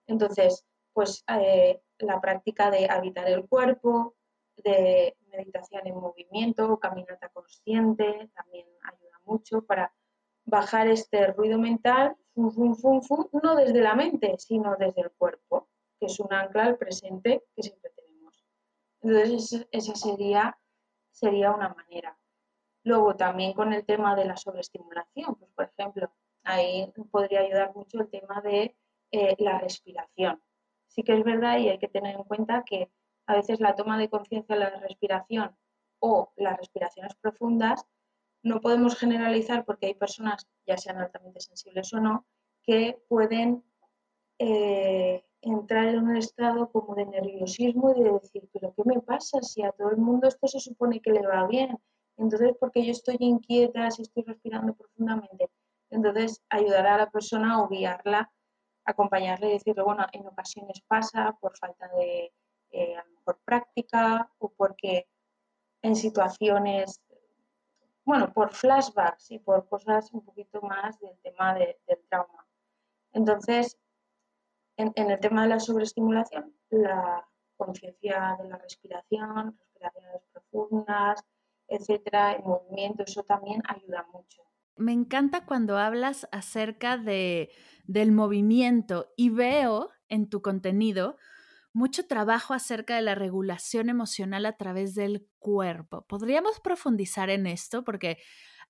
[0.06, 4.14] Entonces, pues eh, la práctica de habitar el cuerpo,
[4.56, 9.92] de meditación en movimiento, caminata consciente, también ayuda mucho para
[10.44, 16.32] bajar este ruido mental, no desde la mente, sino desde el cuerpo, que es un
[16.32, 18.46] ancla al presente que siempre tenemos.
[19.02, 20.56] Entonces, esa sería,
[21.10, 22.16] sería una manera.
[22.84, 26.12] Luego, también con el tema de la sobreestimulación, pues por ejemplo,
[26.44, 28.76] ahí podría ayudar mucho el tema de
[29.10, 30.40] eh, la respiración
[30.94, 32.90] sí que es verdad y hay que tener en cuenta que
[33.26, 35.56] a veces la toma de conciencia de la respiración
[35.98, 37.86] o las respiraciones profundas
[38.42, 42.26] no podemos generalizar porque hay personas, ya sean altamente sensibles o no,
[42.62, 43.64] que pueden
[44.38, 49.40] eh, entrar en un estado como de nerviosismo y de decir, pero ¿qué me pasa
[49.42, 51.78] si a todo el mundo esto se supone que le va bien?
[52.18, 55.50] Entonces, porque yo estoy inquieta si estoy respirando profundamente?
[55.90, 58.30] Entonces, ayudar a la persona o guiarla
[58.84, 62.32] acompañarle y decirle, bueno, en ocasiones pasa por falta de
[62.70, 65.06] eh, mejor práctica o porque
[65.82, 67.00] en situaciones,
[68.04, 71.76] bueno, por flashbacks y por cosas un poquito más del tema del
[72.08, 72.46] trauma.
[73.12, 73.78] Entonces,
[74.76, 77.26] en, el tema de la sobreestimulación, la
[77.56, 81.24] conciencia de la respiración, respiraciones profundas,
[81.68, 84.42] etcétera, el movimiento, eso también ayuda mucho.
[84.76, 87.50] Me encanta cuando hablas acerca de,
[87.84, 91.16] del movimiento y veo en tu contenido
[91.72, 96.06] mucho trabajo acerca de la regulación emocional a través del cuerpo.
[96.06, 97.84] ¿Podríamos profundizar en esto?
[97.84, 98.18] Porque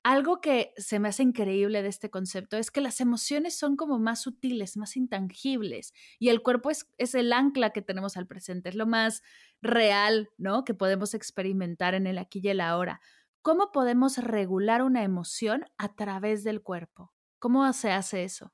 [0.03, 3.99] algo que se me hace increíble de este concepto es que las emociones son como
[3.99, 8.75] más sutiles, más intangibles y el cuerpo es, el ancla que tenemos al presente, es
[8.75, 9.23] lo más
[9.63, 10.65] real, ¿no?
[10.65, 13.01] Que podemos experimentar en el aquí y el ahora.
[13.45, 17.13] ¿Cómo podemos regular una emoción a través del cuerpo?
[17.39, 18.51] ¿Cómo se hace eso?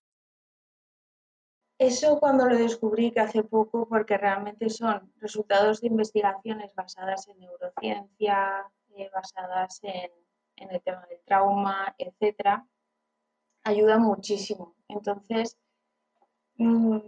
[1.79, 7.39] eso cuando lo descubrí que hace poco, porque realmente son resultados de investigaciones basadas en
[7.39, 8.67] neurociencia,
[8.97, 10.11] eh, basadas en,
[10.57, 12.67] el tema del trauma, etcétera,
[13.63, 14.75] ayuda muchísimo.
[14.89, 15.57] Entonces,
[16.57, 16.99] mm,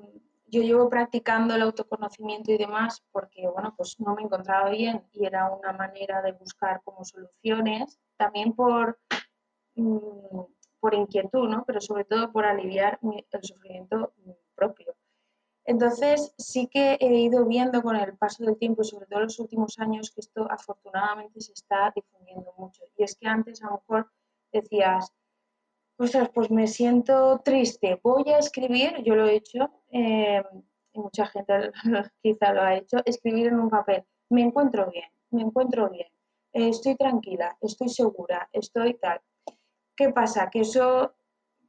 [0.53, 5.25] yo llevo practicando el autoconocimiento y demás porque, bueno, pues no me encontraba bien y
[5.25, 9.01] era una manera de buscar como soluciones, también por,
[9.77, 10.41] mm,
[10.79, 11.65] por inquietud, ¿no?
[11.67, 14.13] Pero sobre todo por aliviar el sufrimiento
[14.55, 14.95] propio.
[15.65, 19.27] Entonces, sí que he ido viendo con el paso del tiempo y sobre todo en
[19.27, 22.83] los últimos años que esto afortunadamente se está difundiendo mucho.
[22.99, 24.13] Y es que antes a lo mejor
[24.53, 25.15] decías,
[25.97, 30.43] pues me siento triste, voy a escribir, yo lo he hecho, eh,
[30.93, 31.71] y mucha gente
[32.23, 36.09] quizá lo ha hecho, escribir en un papel, me encuentro bien, me encuentro bien,
[36.53, 39.21] eh, estoy tranquila, estoy segura, estoy tal.
[39.97, 40.51] ¿Qué pasa?
[40.51, 41.15] Que eso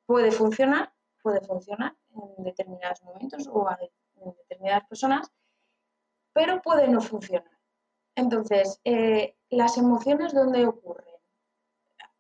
[0.06, 1.96] puede funcionar, puede funcionar,
[2.38, 5.32] en determinados momentos o en determinadas personas,
[6.34, 7.50] pero puede no funcionar.
[8.16, 11.13] Entonces, eh, las emociones, ¿dónde ocurren?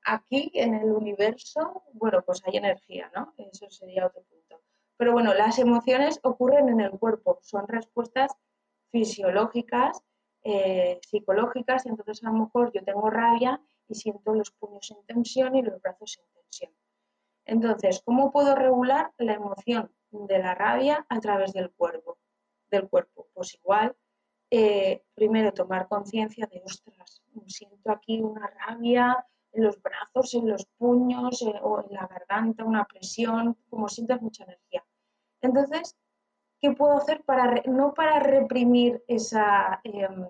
[0.05, 3.33] Aquí en el universo, bueno, pues hay energía, ¿no?
[3.37, 4.61] Eso sería otro punto.
[4.97, 8.31] Pero bueno, las emociones ocurren en el cuerpo, son respuestas
[8.91, 10.01] fisiológicas,
[10.43, 15.55] eh, psicológicas, entonces a lo mejor yo tengo rabia y siento los puños en tensión
[15.55, 16.71] y los brazos en tensión.
[17.45, 22.17] Entonces, ¿cómo puedo regular la emoción de la rabia a través del cuerpo?
[22.69, 23.95] Del cuerpo, pues igual,
[24.49, 30.65] eh, primero tomar conciencia de, ostras, siento aquí una rabia en los brazos, en los
[30.77, 34.83] puños eh, o en la garganta, una presión, como sientes mucha energía.
[35.41, 35.95] Entonces,
[36.59, 40.27] ¿qué puedo hacer para, no para reprimir esa, em,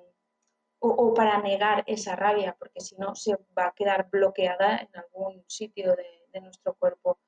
[0.79, 5.43] o, para negar esa rabia, porque si no se va a quedar bloqueada en algún
[5.47, 7.19] sitio de, de nuestro cuerpo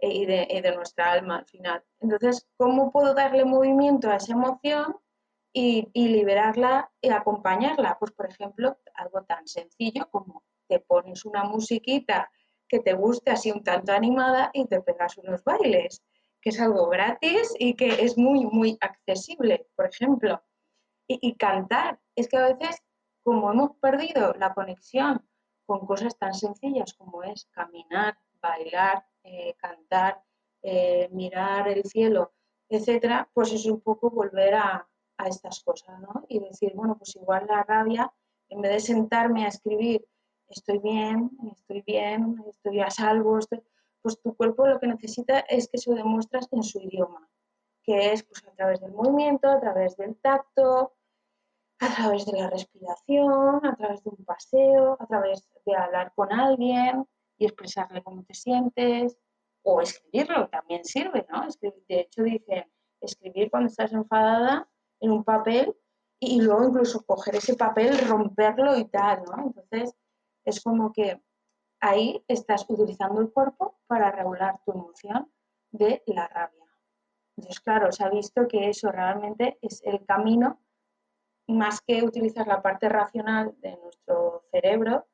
[0.00, 1.84] eh, y de, nuestra alma al final.
[2.00, 4.96] Entonces, ¿cómo puedo darle movimiento a esa emoción
[5.52, 7.98] y, liberarla y acompañarla?
[7.98, 12.30] Pues, por ejemplo, algo tan sencillo como te pones una musiquita
[12.68, 16.02] que te guste así un tanto animada y te pegas unos bailes,
[16.40, 20.40] que es algo gratis y que es muy, muy accesible, por ejemplo.
[21.08, 21.98] Y, cantar.
[22.14, 22.80] Es que a veces,
[23.24, 25.28] como hemos perdido la conexión
[25.66, 30.22] con cosas tan sencillas como es caminar, bailar, eh, cantar,
[30.62, 32.32] eh, mirar el cielo,
[32.68, 34.86] etcétera, pues es un poco volver a,
[35.26, 36.24] estas cosas, ¿no?
[36.28, 38.10] Y decir, bueno, pues igual la rabia,
[38.48, 40.02] en vez de sentarme a escribir,
[40.50, 43.38] estoy bien, estoy bien, estoy a salvo,
[44.02, 47.28] pues tu cuerpo lo que necesita es que se lo demuestras en su idioma,
[47.82, 50.94] que es pues, a través del movimiento, a través del tacto,
[51.78, 56.32] a través de la respiración, a través de un paseo, a través de hablar con
[56.32, 57.06] alguien,
[57.40, 59.16] y expresarle cómo te sientes,
[59.62, 61.46] o escribirlo también sirve, ¿no?
[61.60, 62.70] De hecho, dicen
[63.00, 64.68] escribir cuando estás enfadada
[65.00, 65.74] en un papel
[66.18, 69.46] y luego incluso coger ese papel, romperlo y tal, ¿no?
[69.46, 69.94] Entonces,
[70.44, 71.20] es como que
[71.80, 75.30] ahí estás utilizando el cuerpo para regular tu emoción
[75.70, 76.66] de la rabia.
[77.36, 80.60] Entonces, claro, se ha visto que eso realmente es el camino,
[81.46, 85.06] más que utilizar la parte racional de nuestro cerebro,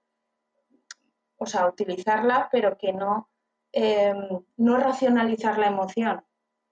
[1.39, 3.31] o sea, utilizarla, pero que no,
[3.73, 6.25] em, no racionalizar la emoción.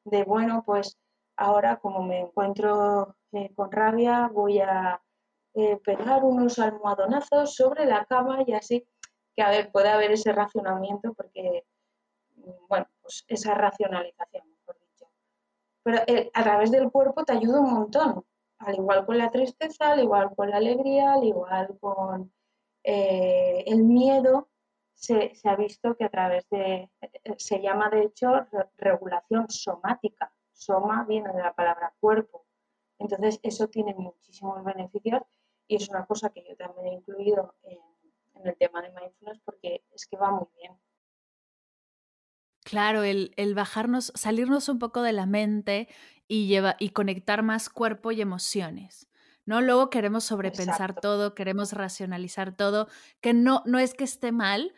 [0.05, 0.99] De, bueno, pues
[1.37, 5.01] ahora como me encuentro eh, con rabia, voy a
[5.55, 8.87] eh, pegar unos almohadonazos sobre la cama y así,
[9.37, 11.65] que a ver, puede haber ese racionamiento porque,
[12.69, 15.07] bueno, pues esa racionalización, mejor dicho.
[15.83, 18.25] Pero eh, a través del cuerpo te ayuda un montón,
[18.59, 22.33] al igual con la tristeza, al igual con la alegría, al igual con
[22.83, 24.49] el miedo,
[24.95, 26.91] se, ha visto que a través de,
[27.37, 28.47] se llama de hecho
[28.77, 30.33] regulación somática.
[30.53, 32.47] Soma viene de la palabra cuerpo.
[32.99, 35.23] Entonces, eso tiene muchísimos beneficios
[35.67, 37.79] y es una cosa que yo también he incluido en,
[38.45, 40.73] el tema de mindfulness porque es que va muy bien.
[42.62, 45.89] Claro, el, el, bajarnos, salirnos un poco de la mente
[46.29, 49.09] y, lleva, y conectar más cuerpo y emociones.
[49.47, 49.61] ¿no?
[49.61, 52.89] Luego queremos sobrepensar todo, queremos racionalizar todo,
[53.21, 54.75] que no, no es que esté mal,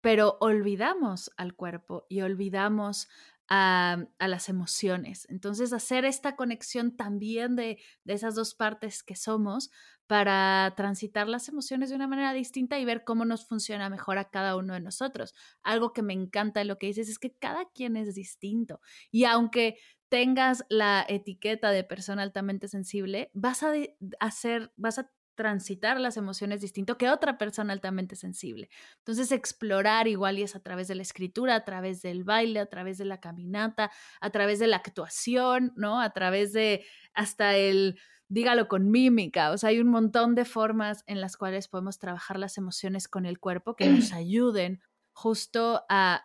[0.00, 3.08] pero olvidamos al cuerpo y olvidamos
[3.48, 5.26] a, las emociones.
[5.30, 9.70] Entonces, hacer esta conexión también de, de, esas dos partes que somos
[10.06, 14.30] para transitar las emociones de una manera distinta y ver cómo nos funciona mejor a
[14.30, 15.34] cada uno de nosotros.
[15.62, 18.80] Algo que me encanta de lo que dices es que cada quien es distinto.
[19.10, 19.78] Y aunque
[20.08, 23.72] tengas la etiqueta de persona altamente sensible, vas a
[24.20, 28.68] hacer, vas a transitar las emociones distinto que otra persona altamente sensible.
[28.96, 32.66] Entonces, explorar igual y es a través de la escritura, a través del baile, a
[32.66, 36.00] través de la caminata, a través de la actuación, ¿no?
[36.00, 36.84] A través de
[37.14, 41.68] hasta el, dígalo con mímica, o sea, hay un montón de formas en las cuales
[41.68, 44.80] podemos trabajar las emociones con el cuerpo que nos ayuden
[45.12, 46.20] justo a,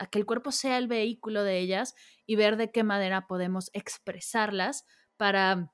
[0.00, 1.94] a que el cuerpo sea el vehículo de ellas
[2.26, 4.84] y ver de qué manera podemos expresarlas
[5.16, 5.70] para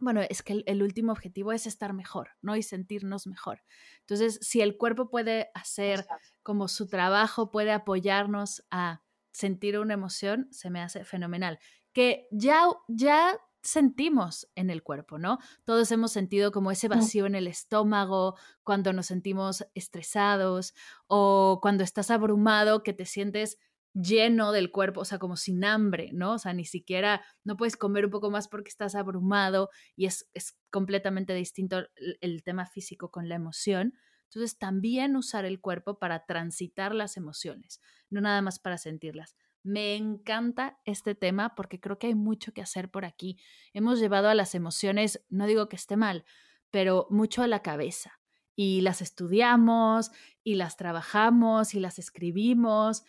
[0.00, 2.56] bueno, es que el, último objetivo es estar mejor, ¿no?
[2.56, 3.62] Y sentirnos mejor.
[4.00, 6.06] Entonces, si el cuerpo puede hacer
[6.42, 11.58] como su trabajo, puede apoyarnos a sentir una emoción, se me hace fenomenal.
[11.92, 15.38] Que ya, ya sentimos en el cuerpo, ¿no?
[15.64, 20.74] Todos hemos sentido como ese vacío en el estómago cuando nos sentimos estresados
[21.06, 23.58] o cuando estás abrumado que te sientes
[23.92, 26.34] lleno del cuerpo, o sea, como sin hambre, ¿no?
[26.34, 30.28] O sea, ni siquiera no puedes comer un poco más porque estás abrumado y es,
[30.32, 33.94] es completamente distinto el, el, tema físico con la emoción.
[34.24, 37.80] Entonces, también usar el cuerpo para transitar las emociones,
[38.10, 39.34] no nada más para sentirlas.
[39.62, 43.38] Me encanta este tema porque creo que hay mucho que hacer por aquí.
[43.74, 46.24] Hemos llevado a las emociones, no digo que esté mal,
[46.70, 48.20] pero mucho a la cabeza.
[48.56, 50.10] Y las estudiamos
[50.42, 53.04] y las trabajamos y las escribimos,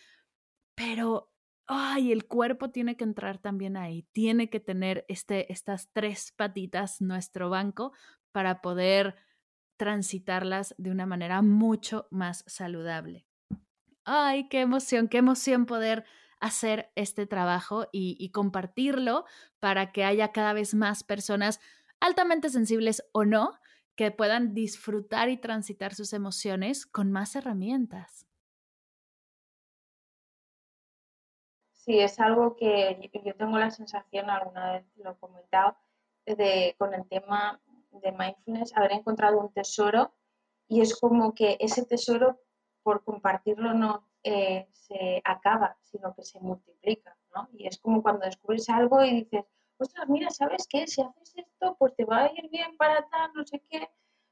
[0.84, 1.30] pero,
[1.66, 7.00] ay, el cuerpo tiene que entrar también ahí, tiene que tener este, estas tres patitas,
[7.00, 7.92] nuestro banco,
[8.32, 9.14] para poder
[9.76, 13.28] transitarlas de una manera mucho más saludable.
[14.04, 16.04] Ay, qué emoción, qué emoción poder
[16.40, 19.24] hacer este trabajo y, y, compartirlo
[19.60, 21.60] para que haya cada vez más personas
[22.00, 23.60] altamente sensibles o no
[23.94, 28.26] que puedan disfrutar y transitar sus emociones con más herramientas.
[31.84, 35.76] Sí, es algo que yo tengo la sensación, alguna vez lo he comentado,
[36.24, 37.60] de, con el tema
[37.90, 40.14] de mindfulness, haber encontrado un tesoro
[40.68, 42.38] y es como que ese tesoro,
[42.84, 47.48] por compartirlo, no eh, se acaba, sino que se multiplica, ¿no?
[47.52, 49.44] Y es como cuando descubres algo y dices,
[49.76, 50.86] ostras, mira, ¿sabes qué?
[50.86, 53.88] Si haces esto, pues te va a ir bien para tal, no sé qué.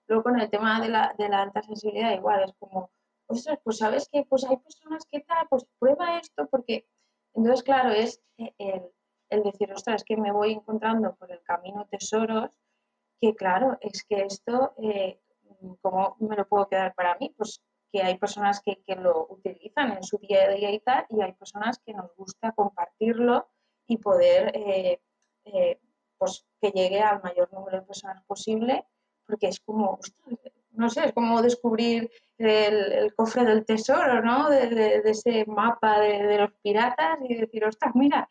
[0.07, 2.93] Luego con el tema de la, de la alta sensibilidad igual, es como,
[3.27, 6.87] ostras, pues sabes que pues hay personas que tal, pues prueba esto, porque
[7.35, 8.91] entonces, claro, es el,
[9.31, 12.51] el decir, ostras, es que me voy encontrando por el camino tesoros,
[13.21, 15.21] que claro, es que esto, eh,
[15.81, 17.33] ¿cómo me lo puedo quedar para mí?
[17.37, 17.63] Pues
[17.93, 21.21] que hay personas que, que, lo utilizan en su día a día y tal, y
[21.23, 23.49] hay personas que nos gusta compartirlo
[23.87, 25.01] y poder, eh,
[25.45, 25.81] eh,
[26.17, 28.87] pues que llegue al mayor número de personas posible,
[29.27, 30.39] porque es como, ostras,
[30.73, 34.49] no sé, es como descubrir el, cofre del tesoro, ¿no?
[34.49, 38.29] De, ese mapa de, los piratas y decir, ostras, mira,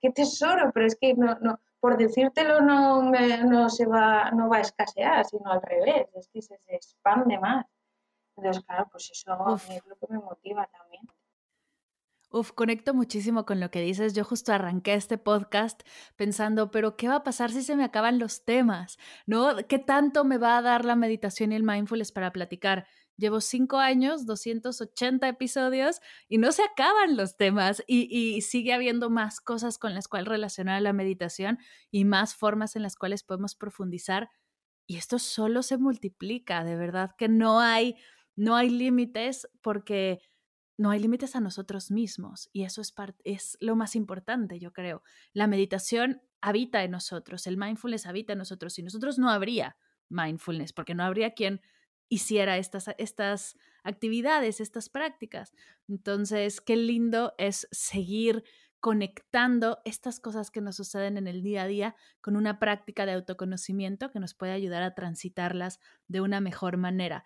[0.00, 4.58] qué, tesoro, pero es que no, no, por decírtelo no, no, se va, no va
[4.58, 7.66] a escasear, sino al revés, es que se, expande más.
[8.36, 9.32] Entonces, claro, pues eso
[9.68, 11.02] es lo que me motiva también.
[12.34, 14.14] Uf, conecto muchísimo con lo que dices.
[14.14, 15.82] Yo justo arranqué este podcast
[16.16, 18.96] pensando, pero ¿qué va a pasar si se me acaban los temas?
[19.26, 19.54] ¿No?
[19.68, 22.86] ¿Qué tanto me va a dar la meditación y el mindfulness para platicar?
[23.18, 29.42] Llevo cinco años, 280 episodios y no se acaban los temas y, sigue habiendo más
[29.42, 31.58] cosas con las cuales relacionar la meditación
[31.90, 34.30] y más formas en las cuales podemos profundizar.
[34.86, 37.96] Y esto solo se multiplica, de verdad que no hay,
[38.36, 40.20] no hay límites porque
[40.76, 42.94] no hay límites a nosotros mismos y eso es,
[43.24, 45.02] es lo más importante, yo creo.
[45.32, 49.76] La meditación habita en nosotros, el mindfulness habita en nosotros y nosotros no habría
[50.08, 51.60] mindfulness porque no habría quien
[52.08, 55.52] hiciera estas, estas actividades, estas prácticas.
[55.88, 58.44] Entonces, qué lindo es seguir
[58.80, 63.12] conectando estas cosas que nos suceden en el día a día con una práctica de
[63.12, 67.24] autoconocimiento que nos puede ayudar a transitarlas de una mejor manera.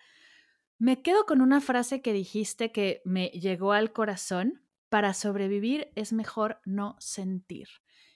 [0.78, 4.62] Me quedo con una frase que dijiste que me llegó al corazón.
[4.90, 7.68] Para sobrevivir es mejor no sentir.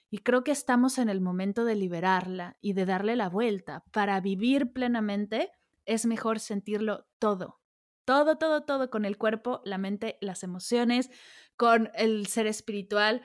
[0.09, 3.83] Y creo que estamos en el momento de liberarla y de darle la vuelta.
[3.91, 5.51] Para vivir plenamente
[5.85, 7.59] es mejor sentirlo todo.
[8.05, 11.09] Todo, todo, todo con el cuerpo, la mente, las emociones,
[11.57, 13.21] con el ser espiritual,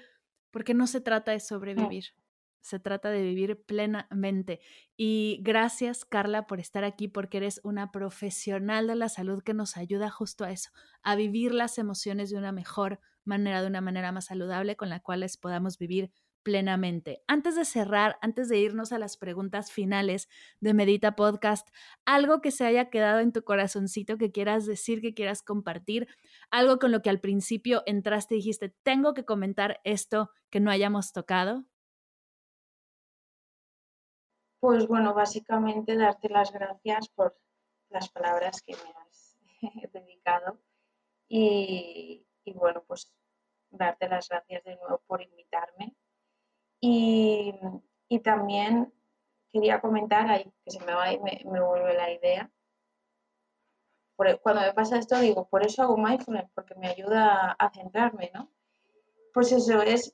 [0.50, 2.14] porque no se trata de sobrevivir
[2.66, 4.60] se trata de vivir plenamente.
[4.96, 9.76] Y gracias, Carla, por estar aquí, porque eres una profesional de la salud que nos
[9.76, 10.70] ayuda justo a eso,
[11.02, 15.00] a vivir las emociones de una mejor manera, de una manera más saludable, con la
[15.00, 16.10] cual podamos vivir
[16.42, 17.22] plenamente.
[17.26, 20.28] Antes de cerrar, antes de irnos a las preguntas finales
[20.60, 21.68] de Medita Podcast,
[22.04, 26.06] algo que se haya quedado en tu corazoncito que quieras decir, que quieras compartir,
[26.52, 30.70] algo con lo que al principio entraste y dijiste, tengo que comentar esto que no
[30.70, 31.64] hayamos tocado.
[34.66, 37.38] Pues bueno, básicamente darte las gracias por
[37.88, 39.38] las palabras que me has
[39.92, 40.58] dedicado
[41.28, 43.14] y, bueno, pues
[43.70, 45.94] darte las gracias de nuevo por invitarme.
[46.80, 47.54] Y,
[48.24, 48.92] también
[49.52, 52.50] quería comentar, ahí que se me va y me, vuelve la idea,
[54.18, 58.32] e, cuando me pasa esto digo, por eso hago mindfulness, porque me ayuda a centrarme,
[58.34, 58.50] ¿no?
[59.32, 60.12] Pues eso, es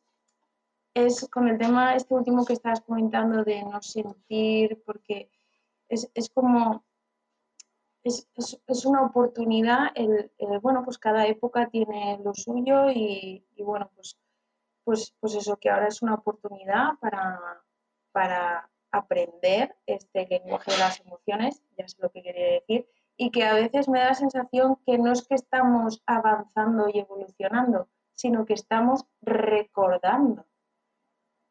[0.95, 5.31] es con el tema este último que estabas comentando de no sentir, porque
[5.89, 6.85] es, como,
[8.03, 8.27] es,
[8.85, 10.31] una oportunidad, el,
[10.61, 14.19] bueno, pues cada época tiene lo suyo y, bueno, pues,
[14.85, 17.63] pues, pues eso, que ahora es una oportunidad para,
[18.13, 23.45] para aprender este lenguaje de las emociones, ya sé lo que quería decir, y que
[23.45, 28.45] a veces me da la sensación que no es que estamos avanzando y evolucionando, sino
[28.47, 30.47] que estamos recordando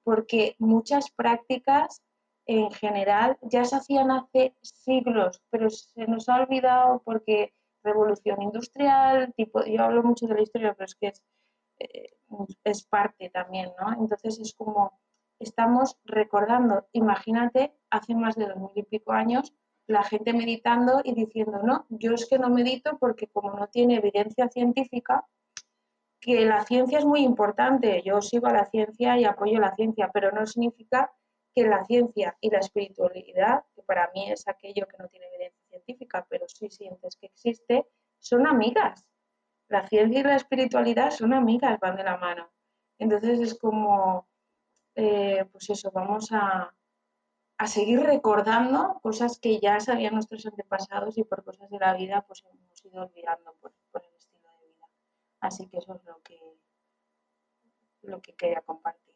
[0.04, 2.02] porque muchas prácticas
[2.45, 9.34] en general ya se hacían hace siglos, pero se nos ha olvidado porque revolución industrial,
[9.36, 11.24] tipo, yo hablo mucho de la historia, pero es que es,
[11.80, 12.14] eh,
[12.64, 13.93] es parte también, ¿no?
[13.93, 14.99] Entonces es como
[15.39, 19.54] estamos recordando, imagínate, hace más de dos mil y pico años,
[19.88, 23.97] la gente meditando y diciendo, no, yo es que no medito porque como no tiene
[23.97, 25.26] evidencia científica,
[26.22, 30.11] que la ciencia es muy importante, yo sigo a la ciencia y apoyo la ciencia,
[30.13, 31.11] pero no significa
[31.53, 35.65] que la ciencia y la espiritualidad, que para mí es aquello que no tiene evidencia
[35.67, 37.88] científica, pero sí sientes que existe,
[38.19, 39.03] son amigas.
[39.67, 42.51] La ciencia y la espiritualidad son amigas, van de la mano.
[42.99, 44.28] Entonces es como,
[44.95, 46.72] eh, pues eso, vamos a,
[47.57, 52.24] a, seguir recordando cosas que ya sabían nuestros antepasados y por cosas de la vida
[52.28, 54.03] pues hemos ido olvidando por, por
[55.41, 56.39] Así que eso es lo que,
[58.03, 59.11] lo que quería compartir.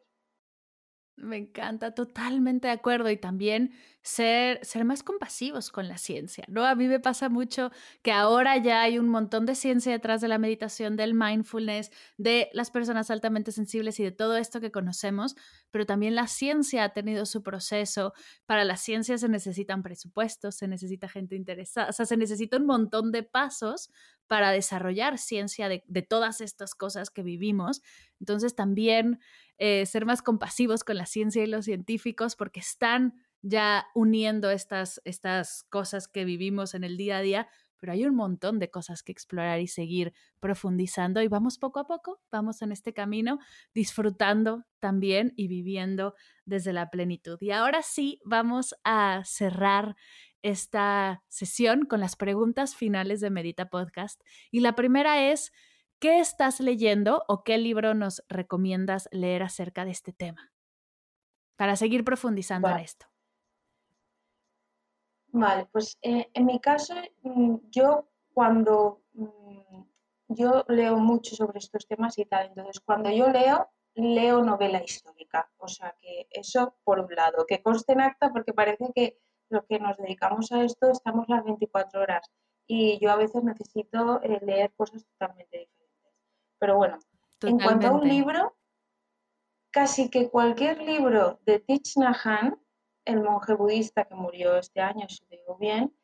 [1.17, 3.09] Me encanta, totalmente de acuerdo.
[3.09, 6.65] Y también ser, ser más compasivos con la ciencia, ¿no?
[6.65, 10.27] A mí me pasa mucho que ahora ya hay un montón de ciencia detrás de
[10.27, 15.35] la meditación, del mindfulness, de las personas altamente sensibles y de todo esto que conocemos,
[15.71, 18.13] pero también la ciencia ha tenido su proceso.
[18.45, 22.65] Para la ciencia se necesitan presupuestos, se necesita gente interesada, o sea, se necesita un
[22.65, 23.89] montón de pasos
[24.27, 27.81] para desarrollar ciencia de, de todas estas cosas que vivimos.
[28.19, 29.19] Entonces también
[29.57, 35.01] eh, ser más compasivos con la ciencia y los científicos porque están ya uniendo estas,
[35.05, 37.47] estas cosas que vivimos en el día a día,
[37.77, 41.85] pero hay un montón de cosas que explorar y seguir profundizando y vamos poco a
[41.85, 43.39] poco, vamos en este camino
[43.73, 47.37] disfrutando también y viviendo desde la plenitud.
[47.41, 49.95] Y ahora sí, vamos a cerrar
[50.41, 54.21] esta sesión con las preguntas finales de Medita Podcast.
[54.51, 55.51] Y la primera es,
[56.05, 60.53] ¿Qué estás leyendo o qué libro nos recomiendas leer acerca de este tema?
[61.55, 63.07] Para seguir profundizando en esto.
[65.29, 66.93] Vale, pues eh, en mi caso,
[67.23, 69.81] mm, yo cuando mm,
[70.27, 75.51] yo leo mucho sobre estos temas y tal, entonces cuando yo leo, leo novela histórica.
[75.57, 79.17] O sea que eso por un lado, que conste en acta porque parece que
[79.49, 82.31] lo que nos dedicamos a esto estamos las 24 horas
[82.67, 85.84] y yo a veces necesito eh, leer cosas totalmente diferentes.
[86.65, 86.97] Pero bueno,
[87.41, 88.55] en cuanto a un libro,
[89.69, 92.59] casi que cualquier libro de Thich Nhat Hanh,
[93.05, 95.95] el monje budista que murió este año, si digo bien,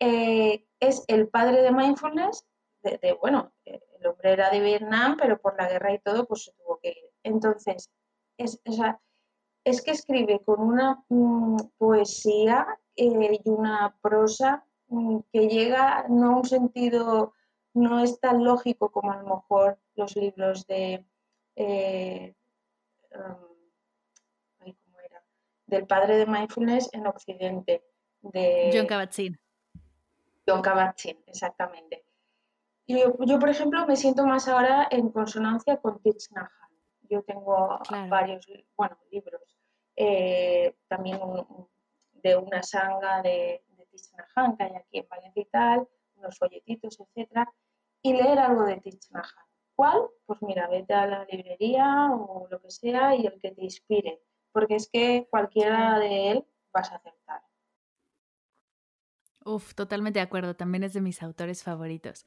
[0.00, 2.46] eh, es el padre de mindfulness,
[2.82, 6.52] de, bueno, el hombre era de Vietnam, pero por la guerra y todo, pues se
[6.52, 7.10] tuvo que ir.
[7.22, 7.90] Entonces,
[8.36, 8.60] es,
[9.64, 16.34] es que escribe con una mm, poesía eh, y una prosa mm, que llega no
[16.34, 17.32] a un sentido
[17.72, 21.04] no es tan lógico como a lo mejor los libros de
[21.56, 22.34] eh,
[23.14, 23.52] um,
[25.72, 27.82] del padre de mindfulness en Occidente
[28.20, 29.38] de John Kabat-Zinn.
[30.46, 32.04] John Kabat-Zinn, exactamente.
[32.86, 36.78] Yo, yo, por ejemplo, me siento más ahora en consonancia con Thich Nhat Hanh.
[37.08, 37.78] Yo tengo
[38.08, 39.58] varios, bueno, libros,
[39.96, 41.20] eh, también
[42.12, 45.88] de una sanga de, de Thich Nhat Hanh que hay aquí en Valencia y tal,
[46.16, 47.50] unos folletitos, etcétera,
[48.02, 49.26] y leer algo de Thich Nhat
[50.26, 54.20] Pues mira, vete a la librería o lo que sea y el que te inspire,
[54.52, 57.42] porque es que cualquiera de él vas a acertar.
[59.44, 62.26] Uf, totalmente de acuerdo, también es de mis autores favoritos.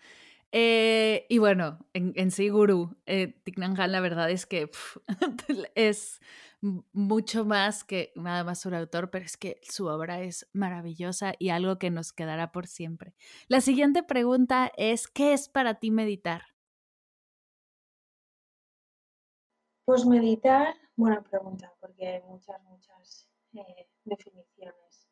[0.51, 4.69] Eh, y bueno, en, en sí, Guru, eh, la verdad es que
[5.75, 6.19] es
[6.61, 11.49] mucho más que nada más su autor, pero es que su obra es maravillosa y
[11.49, 13.15] algo que nos quedará por siempre.
[13.47, 16.54] La siguiente pregunta es, ¿qué es para ti meditar?
[19.85, 25.07] Pues meditar, buena pregunta, porque hay muchas, muchas eh, definiciones.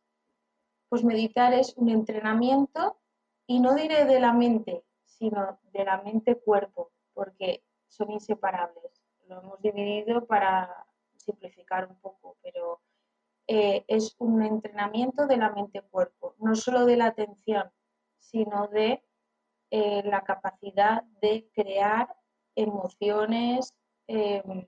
[0.89, 2.99] pues meditar es un entrenamiento
[3.45, 9.03] y no diré de la mente, sino de la mente-cuerpo, porque son inseparables.
[9.27, 12.81] Lo hemos dividido para simplificar un poco, pero
[13.45, 17.71] eh, es un entrenamiento de la mente-cuerpo, no solo de la atención,
[18.17, 19.03] sino de
[19.69, 22.15] eh, la capacidad de crear
[22.55, 23.75] emociones
[24.07, 24.67] em,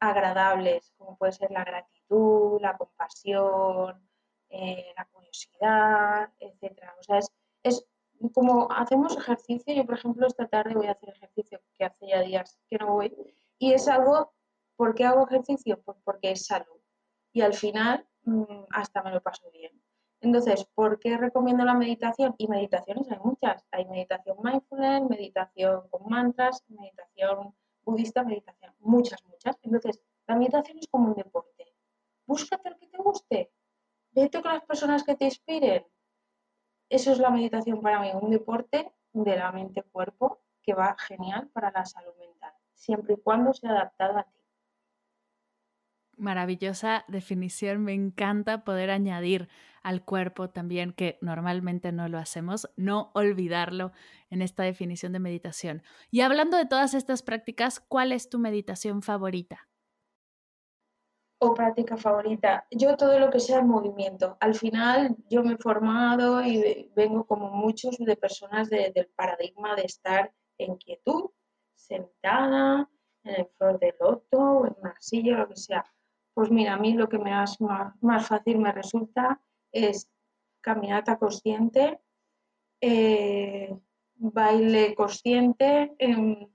[0.00, 4.08] agradables, como puede ser la gratitud, la compasión,
[4.50, 6.82] eh, la curiosidad, etc.
[7.00, 7.86] O sea, es, es
[8.32, 12.22] como hacemos ejercicio, yo por ejemplo esta tarde voy a hacer ejercicio, que hace ya
[12.22, 13.14] días que no voy,
[13.58, 14.32] y es algo,
[14.76, 15.80] ¿por qué hago ejercicio?
[15.82, 16.80] Pues porque es salud.
[17.32, 19.72] Y al final mm, hasta me lo paso bien.
[20.20, 22.34] Entonces, ¿por qué recomiendo la meditación?
[22.38, 23.64] Y meditaciones hay muchas.
[23.70, 27.54] Hay meditación mindfulness, meditación con mantras, meditación
[27.88, 29.56] budista, meditación, muchas, muchas.
[29.62, 31.74] Entonces, la meditación es como un deporte.
[32.26, 33.52] Búscate el que te guste.
[34.10, 35.86] Vete con las personas que te inspiren.
[36.90, 41.70] Eso es la meditación para mí, un deporte de la mente-cuerpo que va genial para
[41.70, 44.37] la salud mental, siempre y cuando sea adaptado a ti.
[46.18, 49.48] Maravillosa definición, me encanta poder añadir
[49.82, 53.92] al cuerpo también, que normalmente no lo hacemos, no olvidarlo
[54.28, 55.82] en esta definición de meditación.
[56.10, 59.68] Y hablando de todas estas prácticas, ¿cuál es tu meditación favorita?
[61.40, 62.66] o práctica favorita.
[62.70, 64.36] Yo todo lo que sea movimiento.
[64.40, 69.82] Al final yo me he formado y vengo como muchos de personas del paradigma de
[69.82, 71.30] estar en quietud,
[71.74, 72.90] sentada,
[73.22, 75.84] en el flor de loto o en una silla, lo que sea.
[76.38, 77.58] Pues mira, a mí lo que me más,
[78.00, 79.40] más fácil me resulta
[79.72, 80.08] es
[80.60, 81.98] caminata consciente,
[82.80, 83.76] eh,
[84.14, 86.48] baile consciente, em,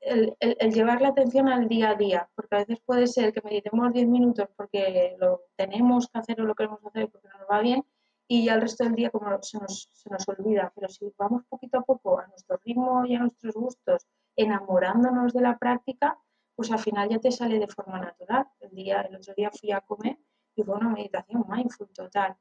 [0.00, 0.34] el,
[0.72, 4.08] llevar la atención al día a día, porque a veces puede ser que meditemos 10
[4.08, 7.84] minutos porque lo tenemos que hacer o lo queremos hacer porque nos va bien
[8.26, 11.44] y ya el resto del día como se nos, se nos olvida, pero si vamos
[11.50, 16.18] poquito a poco a nuestro ritmo y a nuestros gustos, enamorándonos de la práctica,
[16.54, 18.46] pues al final ya te sale de forma natural.
[18.60, 20.18] El, día, el otro día fui a comer
[20.54, 22.36] y fue una meditación mindful total.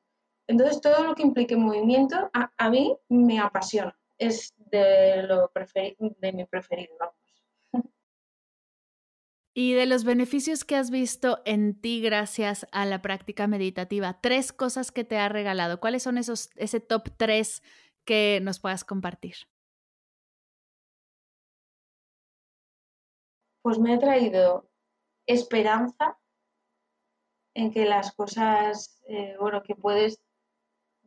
[0.48, 5.52] Entonces todo lo que implique movimiento a, a mí me apasiona, es de, lo
[6.20, 7.16] de mi preferido.
[9.56, 14.52] Y de los beneficios que has visto en ti gracias a la práctica meditativa, tres
[14.52, 15.80] cosas que te ha regalado.
[15.80, 17.62] ¿Cuáles son esos, ese top tres
[18.04, 19.36] que nos puedas compartir?
[23.64, 24.70] Pues me ha traído
[25.26, 26.20] esperanza
[27.56, 30.22] en que las cosas, eh, bueno, que puedes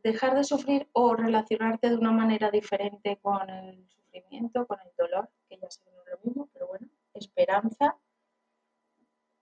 [0.03, 5.29] dejar de sufrir o relacionarte de una manera diferente con el sufrimiento, con el dolor,
[5.49, 7.99] que ya sé que no es lo mismo, pero bueno, esperanza.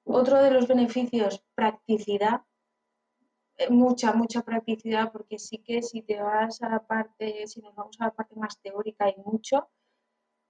[0.03, 2.43] Otro de los beneficios, practicidad,
[3.59, 7.77] eh, mucha, mucha practicidad, porque sí que si te vas a la parte, si nos
[7.77, 9.71] vamos a la parte más teórica hay mucho,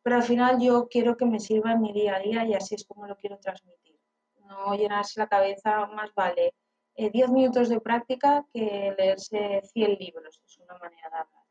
[0.04, 2.76] pero al final yo quiero que me sirva en mi día a día y así
[2.76, 3.98] es como lo quiero transmitir.
[4.46, 6.54] No llenarse la cabeza, más vale
[6.96, 11.44] 10 eh, minutos de práctica que leerse 100 libros, es una manera de hablar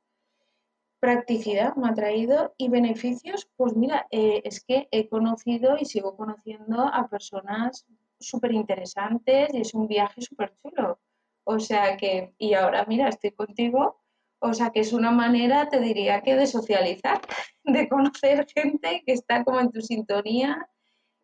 [1.04, 6.16] practicidad me ha traído y beneficios, pues mira, eh, es que he conocido y sigo
[6.16, 7.86] conociendo a personas
[8.22, 11.02] súper interesantes y es un viaje súper chulo.
[11.44, 14.00] O sea que, y ahora mira, estoy contigo,
[14.40, 17.20] o sea que es una manera, te diría que de socializar,
[17.64, 20.70] de conocer gente que está como en tu sintonía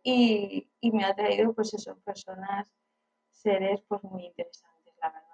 [0.03, 2.71] y, y me ha traído pues eso, personas,
[3.31, 5.29] seres pues muy interesantes, la verdad.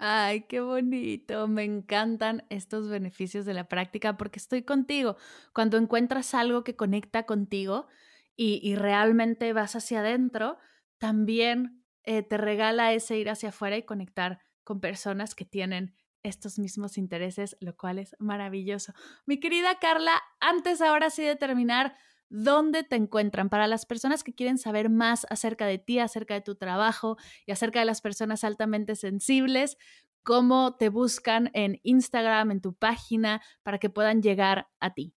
[0.00, 1.48] Ay, qué bonito.
[1.48, 5.16] Me encantan estos beneficios de la práctica porque estoy contigo.
[5.52, 7.88] Cuando encuentras algo que conecta contigo
[8.36, 10.58] y, realmente vas hacia adentro,
[10.98, 16.58] también eh, te regala ese ir hacia afuera y conectar con personas que tienen estos
[16.58, 18.92] mismos intereses, lo cual es maravilloso.
[19.26, 21.96] Mi querida Carla, antes ahora sí de terminar,
[22.28, 23.48] ¿dónde te encuentran?
[23.48, 27.16] Para las personas que quieren saber más acerca de ti, acerca de tu trabajo
[27.46, 29.76] y acerca de las personas altamente sensibles,
[30.22, 35.14] ¿cómo te buscan en Instagram, en tu página, para que puedan llegar a ti?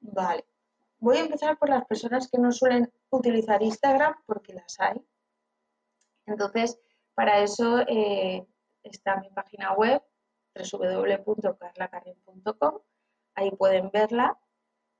[0.00, 0.44] Vale.
[0.98, 5.04] Voy a empezar por las personas que no suelen utilizar Instagram porque las hay.
[6.26, 6.78] Entonces,
[7.14, 8.46] para eso eh,
[8.88, 10.02] está mi página web
[10.54, 12.80] www.carlacarrion.com.
[13.34, 14.38] Ahí pueden verla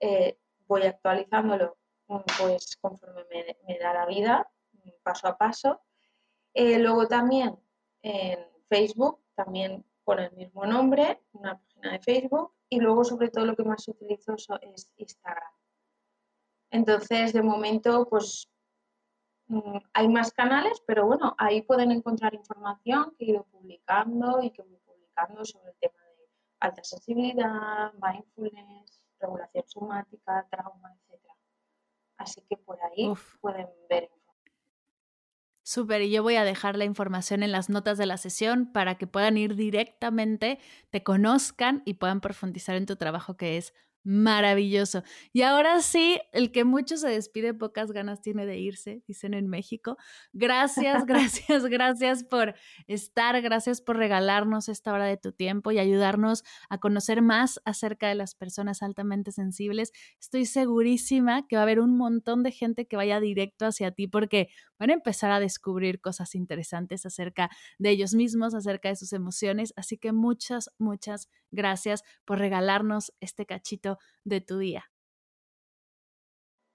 [0.00, 1.76] eh, voy actualizándolo
[2.08, 3.24] mm, pues conforme
[3.66, 5.80] me, da la vida, mm, paso a paso.
[6.54, 7.58] Eh, luego también
[8.02, 13.46] en Facebook, también con el mismo nombre, una página de Facebook, y luego sobre todo
[13.46, 15.52] lo que más utilizo es Instagram.
[16.70, 18.48] Entonces, de momento, pues
[19.92, 24.62] hay más canales, pero bueno, ahí pueden encontrar información que he ido publicando y que
[24.62, 26.28] voy publicando sobre el tema de
[26.60, 31.22] alta sensibilidad, mindfulness, regulación somática, trauma, etc.
[32.16, 34.10] Así que por ahí pueden ver
[35.68, 38.98] Súper, y yo voy a dejar la información en las notas de la sesión para
[38.98, 43.74] que puedan ir directamente, te conozcan y puedan profundizar en tu trabajo que es
[44.08, 45.02] Maravilloso.
[45.32, 49.48] Y ahora sí, el que mucho se despide, pocas ganas tiene de irse, dicen en
[49.48, 49.96] México.
[50.32, 52.54] Gracias, gracias, gracias por
[52.86, 58.06] estar, gracias por regalarnos esta hora de tu tiempo y ayudarnos a conocer más acerca
[58.06, 59.90] de las personas altamente sensibles.
[60.20, 64.06] Estoy segurísima que va a haber un montón de gente que vaya directo hacia ti
[64.06, 69.12] porque van a empezar a descubrir cosas interesantes acerca de ellos mismos, acerca de sus
[69.12, 69.72] emociones.
[69.76, 74.84] Así que muchas, muchas gracias por regalarnos este cachito de tu día.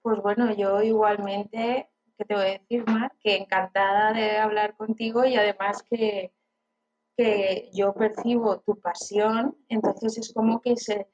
[0.02, 3.12] Pues bueno, yo igualmente, ¿qué te voy a decir, Mar?
[3.20, 6.32] Que encantada de hablar contigo y además que,
[7.16, 11.08] que yo percibo tu pasión, entonces es como que se,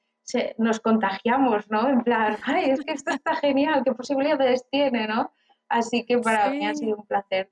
[0.56, 1.88] nos contagiamos, ¿no?
[1.88, 5.32] En plan, ay, es que esto está genial, qué posibilidades tiene, ¿no?
[5.68, 7.50] Así que para mí ha sido un placer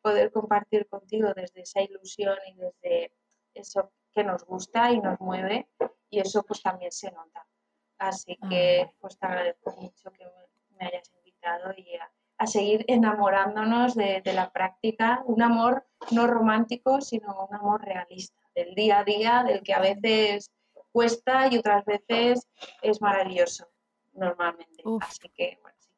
[0.00, 3.12] poder compartir contigo desde esa ilusión y desde
[3.54, 5.68] eso que nos gusta y nos mueve
[6.10, 7.46] y eso pues también se nota.
[7.98, 8.92] Así que ah.
[9.00, 10.24] pues te agradezco mucho que
[10.78, 17.46] me hayas invitado y a, seguir enamorándonos de, la práctica, un amor no romántico, sino
[17.46, 20.50] un amor realista, del día a día, del que a veces
[20.90, 22.48] cuesta y otras veces
[22.80, 23.68] es maravilloso,
[24.14, 24.82] normalmente.
[25.02, 25.90] Así que, bueno, sí.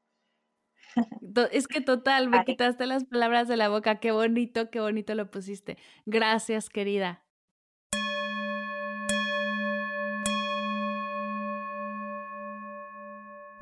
[1.53, 4.01] Es que total, me quitaste las palabras de la boca.
[4.01, 5.79] Qué bonito, qué bonito lo pusiste.
[6.07, 7.22] Gracias, querida.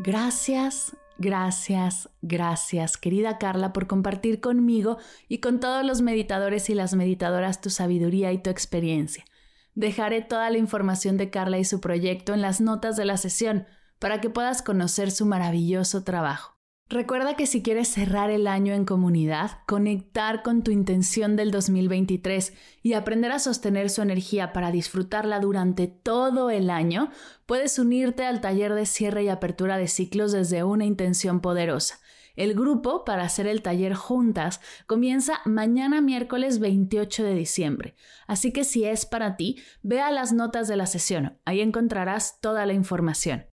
[0.02, 4.96] Gracias, gracias, gracias, querida Carla, por compartir conmigo
[5.28, 9.26] y con todos los meditadores y las meditadoras tu sabiduría y tu experiencia.
[9.74, 13.66] Dejaré toda la información de Carla y su proyecto en las notas de la sesión
[13.98, 16.59] para que puedas conocer su maravilloso trabajo.
[16.92, 22.52] Recuerda que si quieres cerrar el año en comunidad, conectar con tu intención del 2023
[22.82, 27.12] y aprender a sostener su energía para disfrutarla durante todo el año,
[27.46, 32.00] puedes unirte al taller de cierre y apertura de ciclos desde una intención poderosa.
[32.34, 37.94] El grupo para hacer el taller juntas comienza mañana miércoles 28 de diciembre,
[38.26, 42.40] así que si es para ti, ve a las notas de la sesión, ahí encontrarás
[42.40, 43.49] toda la información.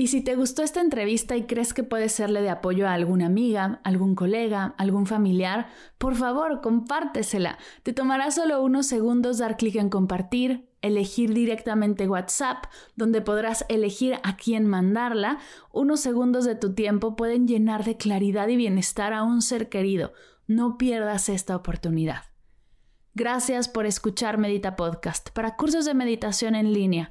[0.00, 3.26] Y si te gustó esta entrevista y crees que puede serle de apoyo a alguna
[3.26, 7.58] amiga, algún colega, algún familiar, por favor, compártesela.
[7.82, 12.64] Te tomará solo unos segundos dar clic en compartir, elegir directamente WhatsApp,
[12.96, 15.36] donde podrás elegir a quién mandarla.
[15.70, 20.14] Unos segundos de tu tiempo pueden llenar de claridad y bienestar a un ser querido.
[20.46, 22.22] No pierdas esta oportunidad.
[23.12, 27.10] Gracias por escuchar Medita Podcast para cursos de meditación en línea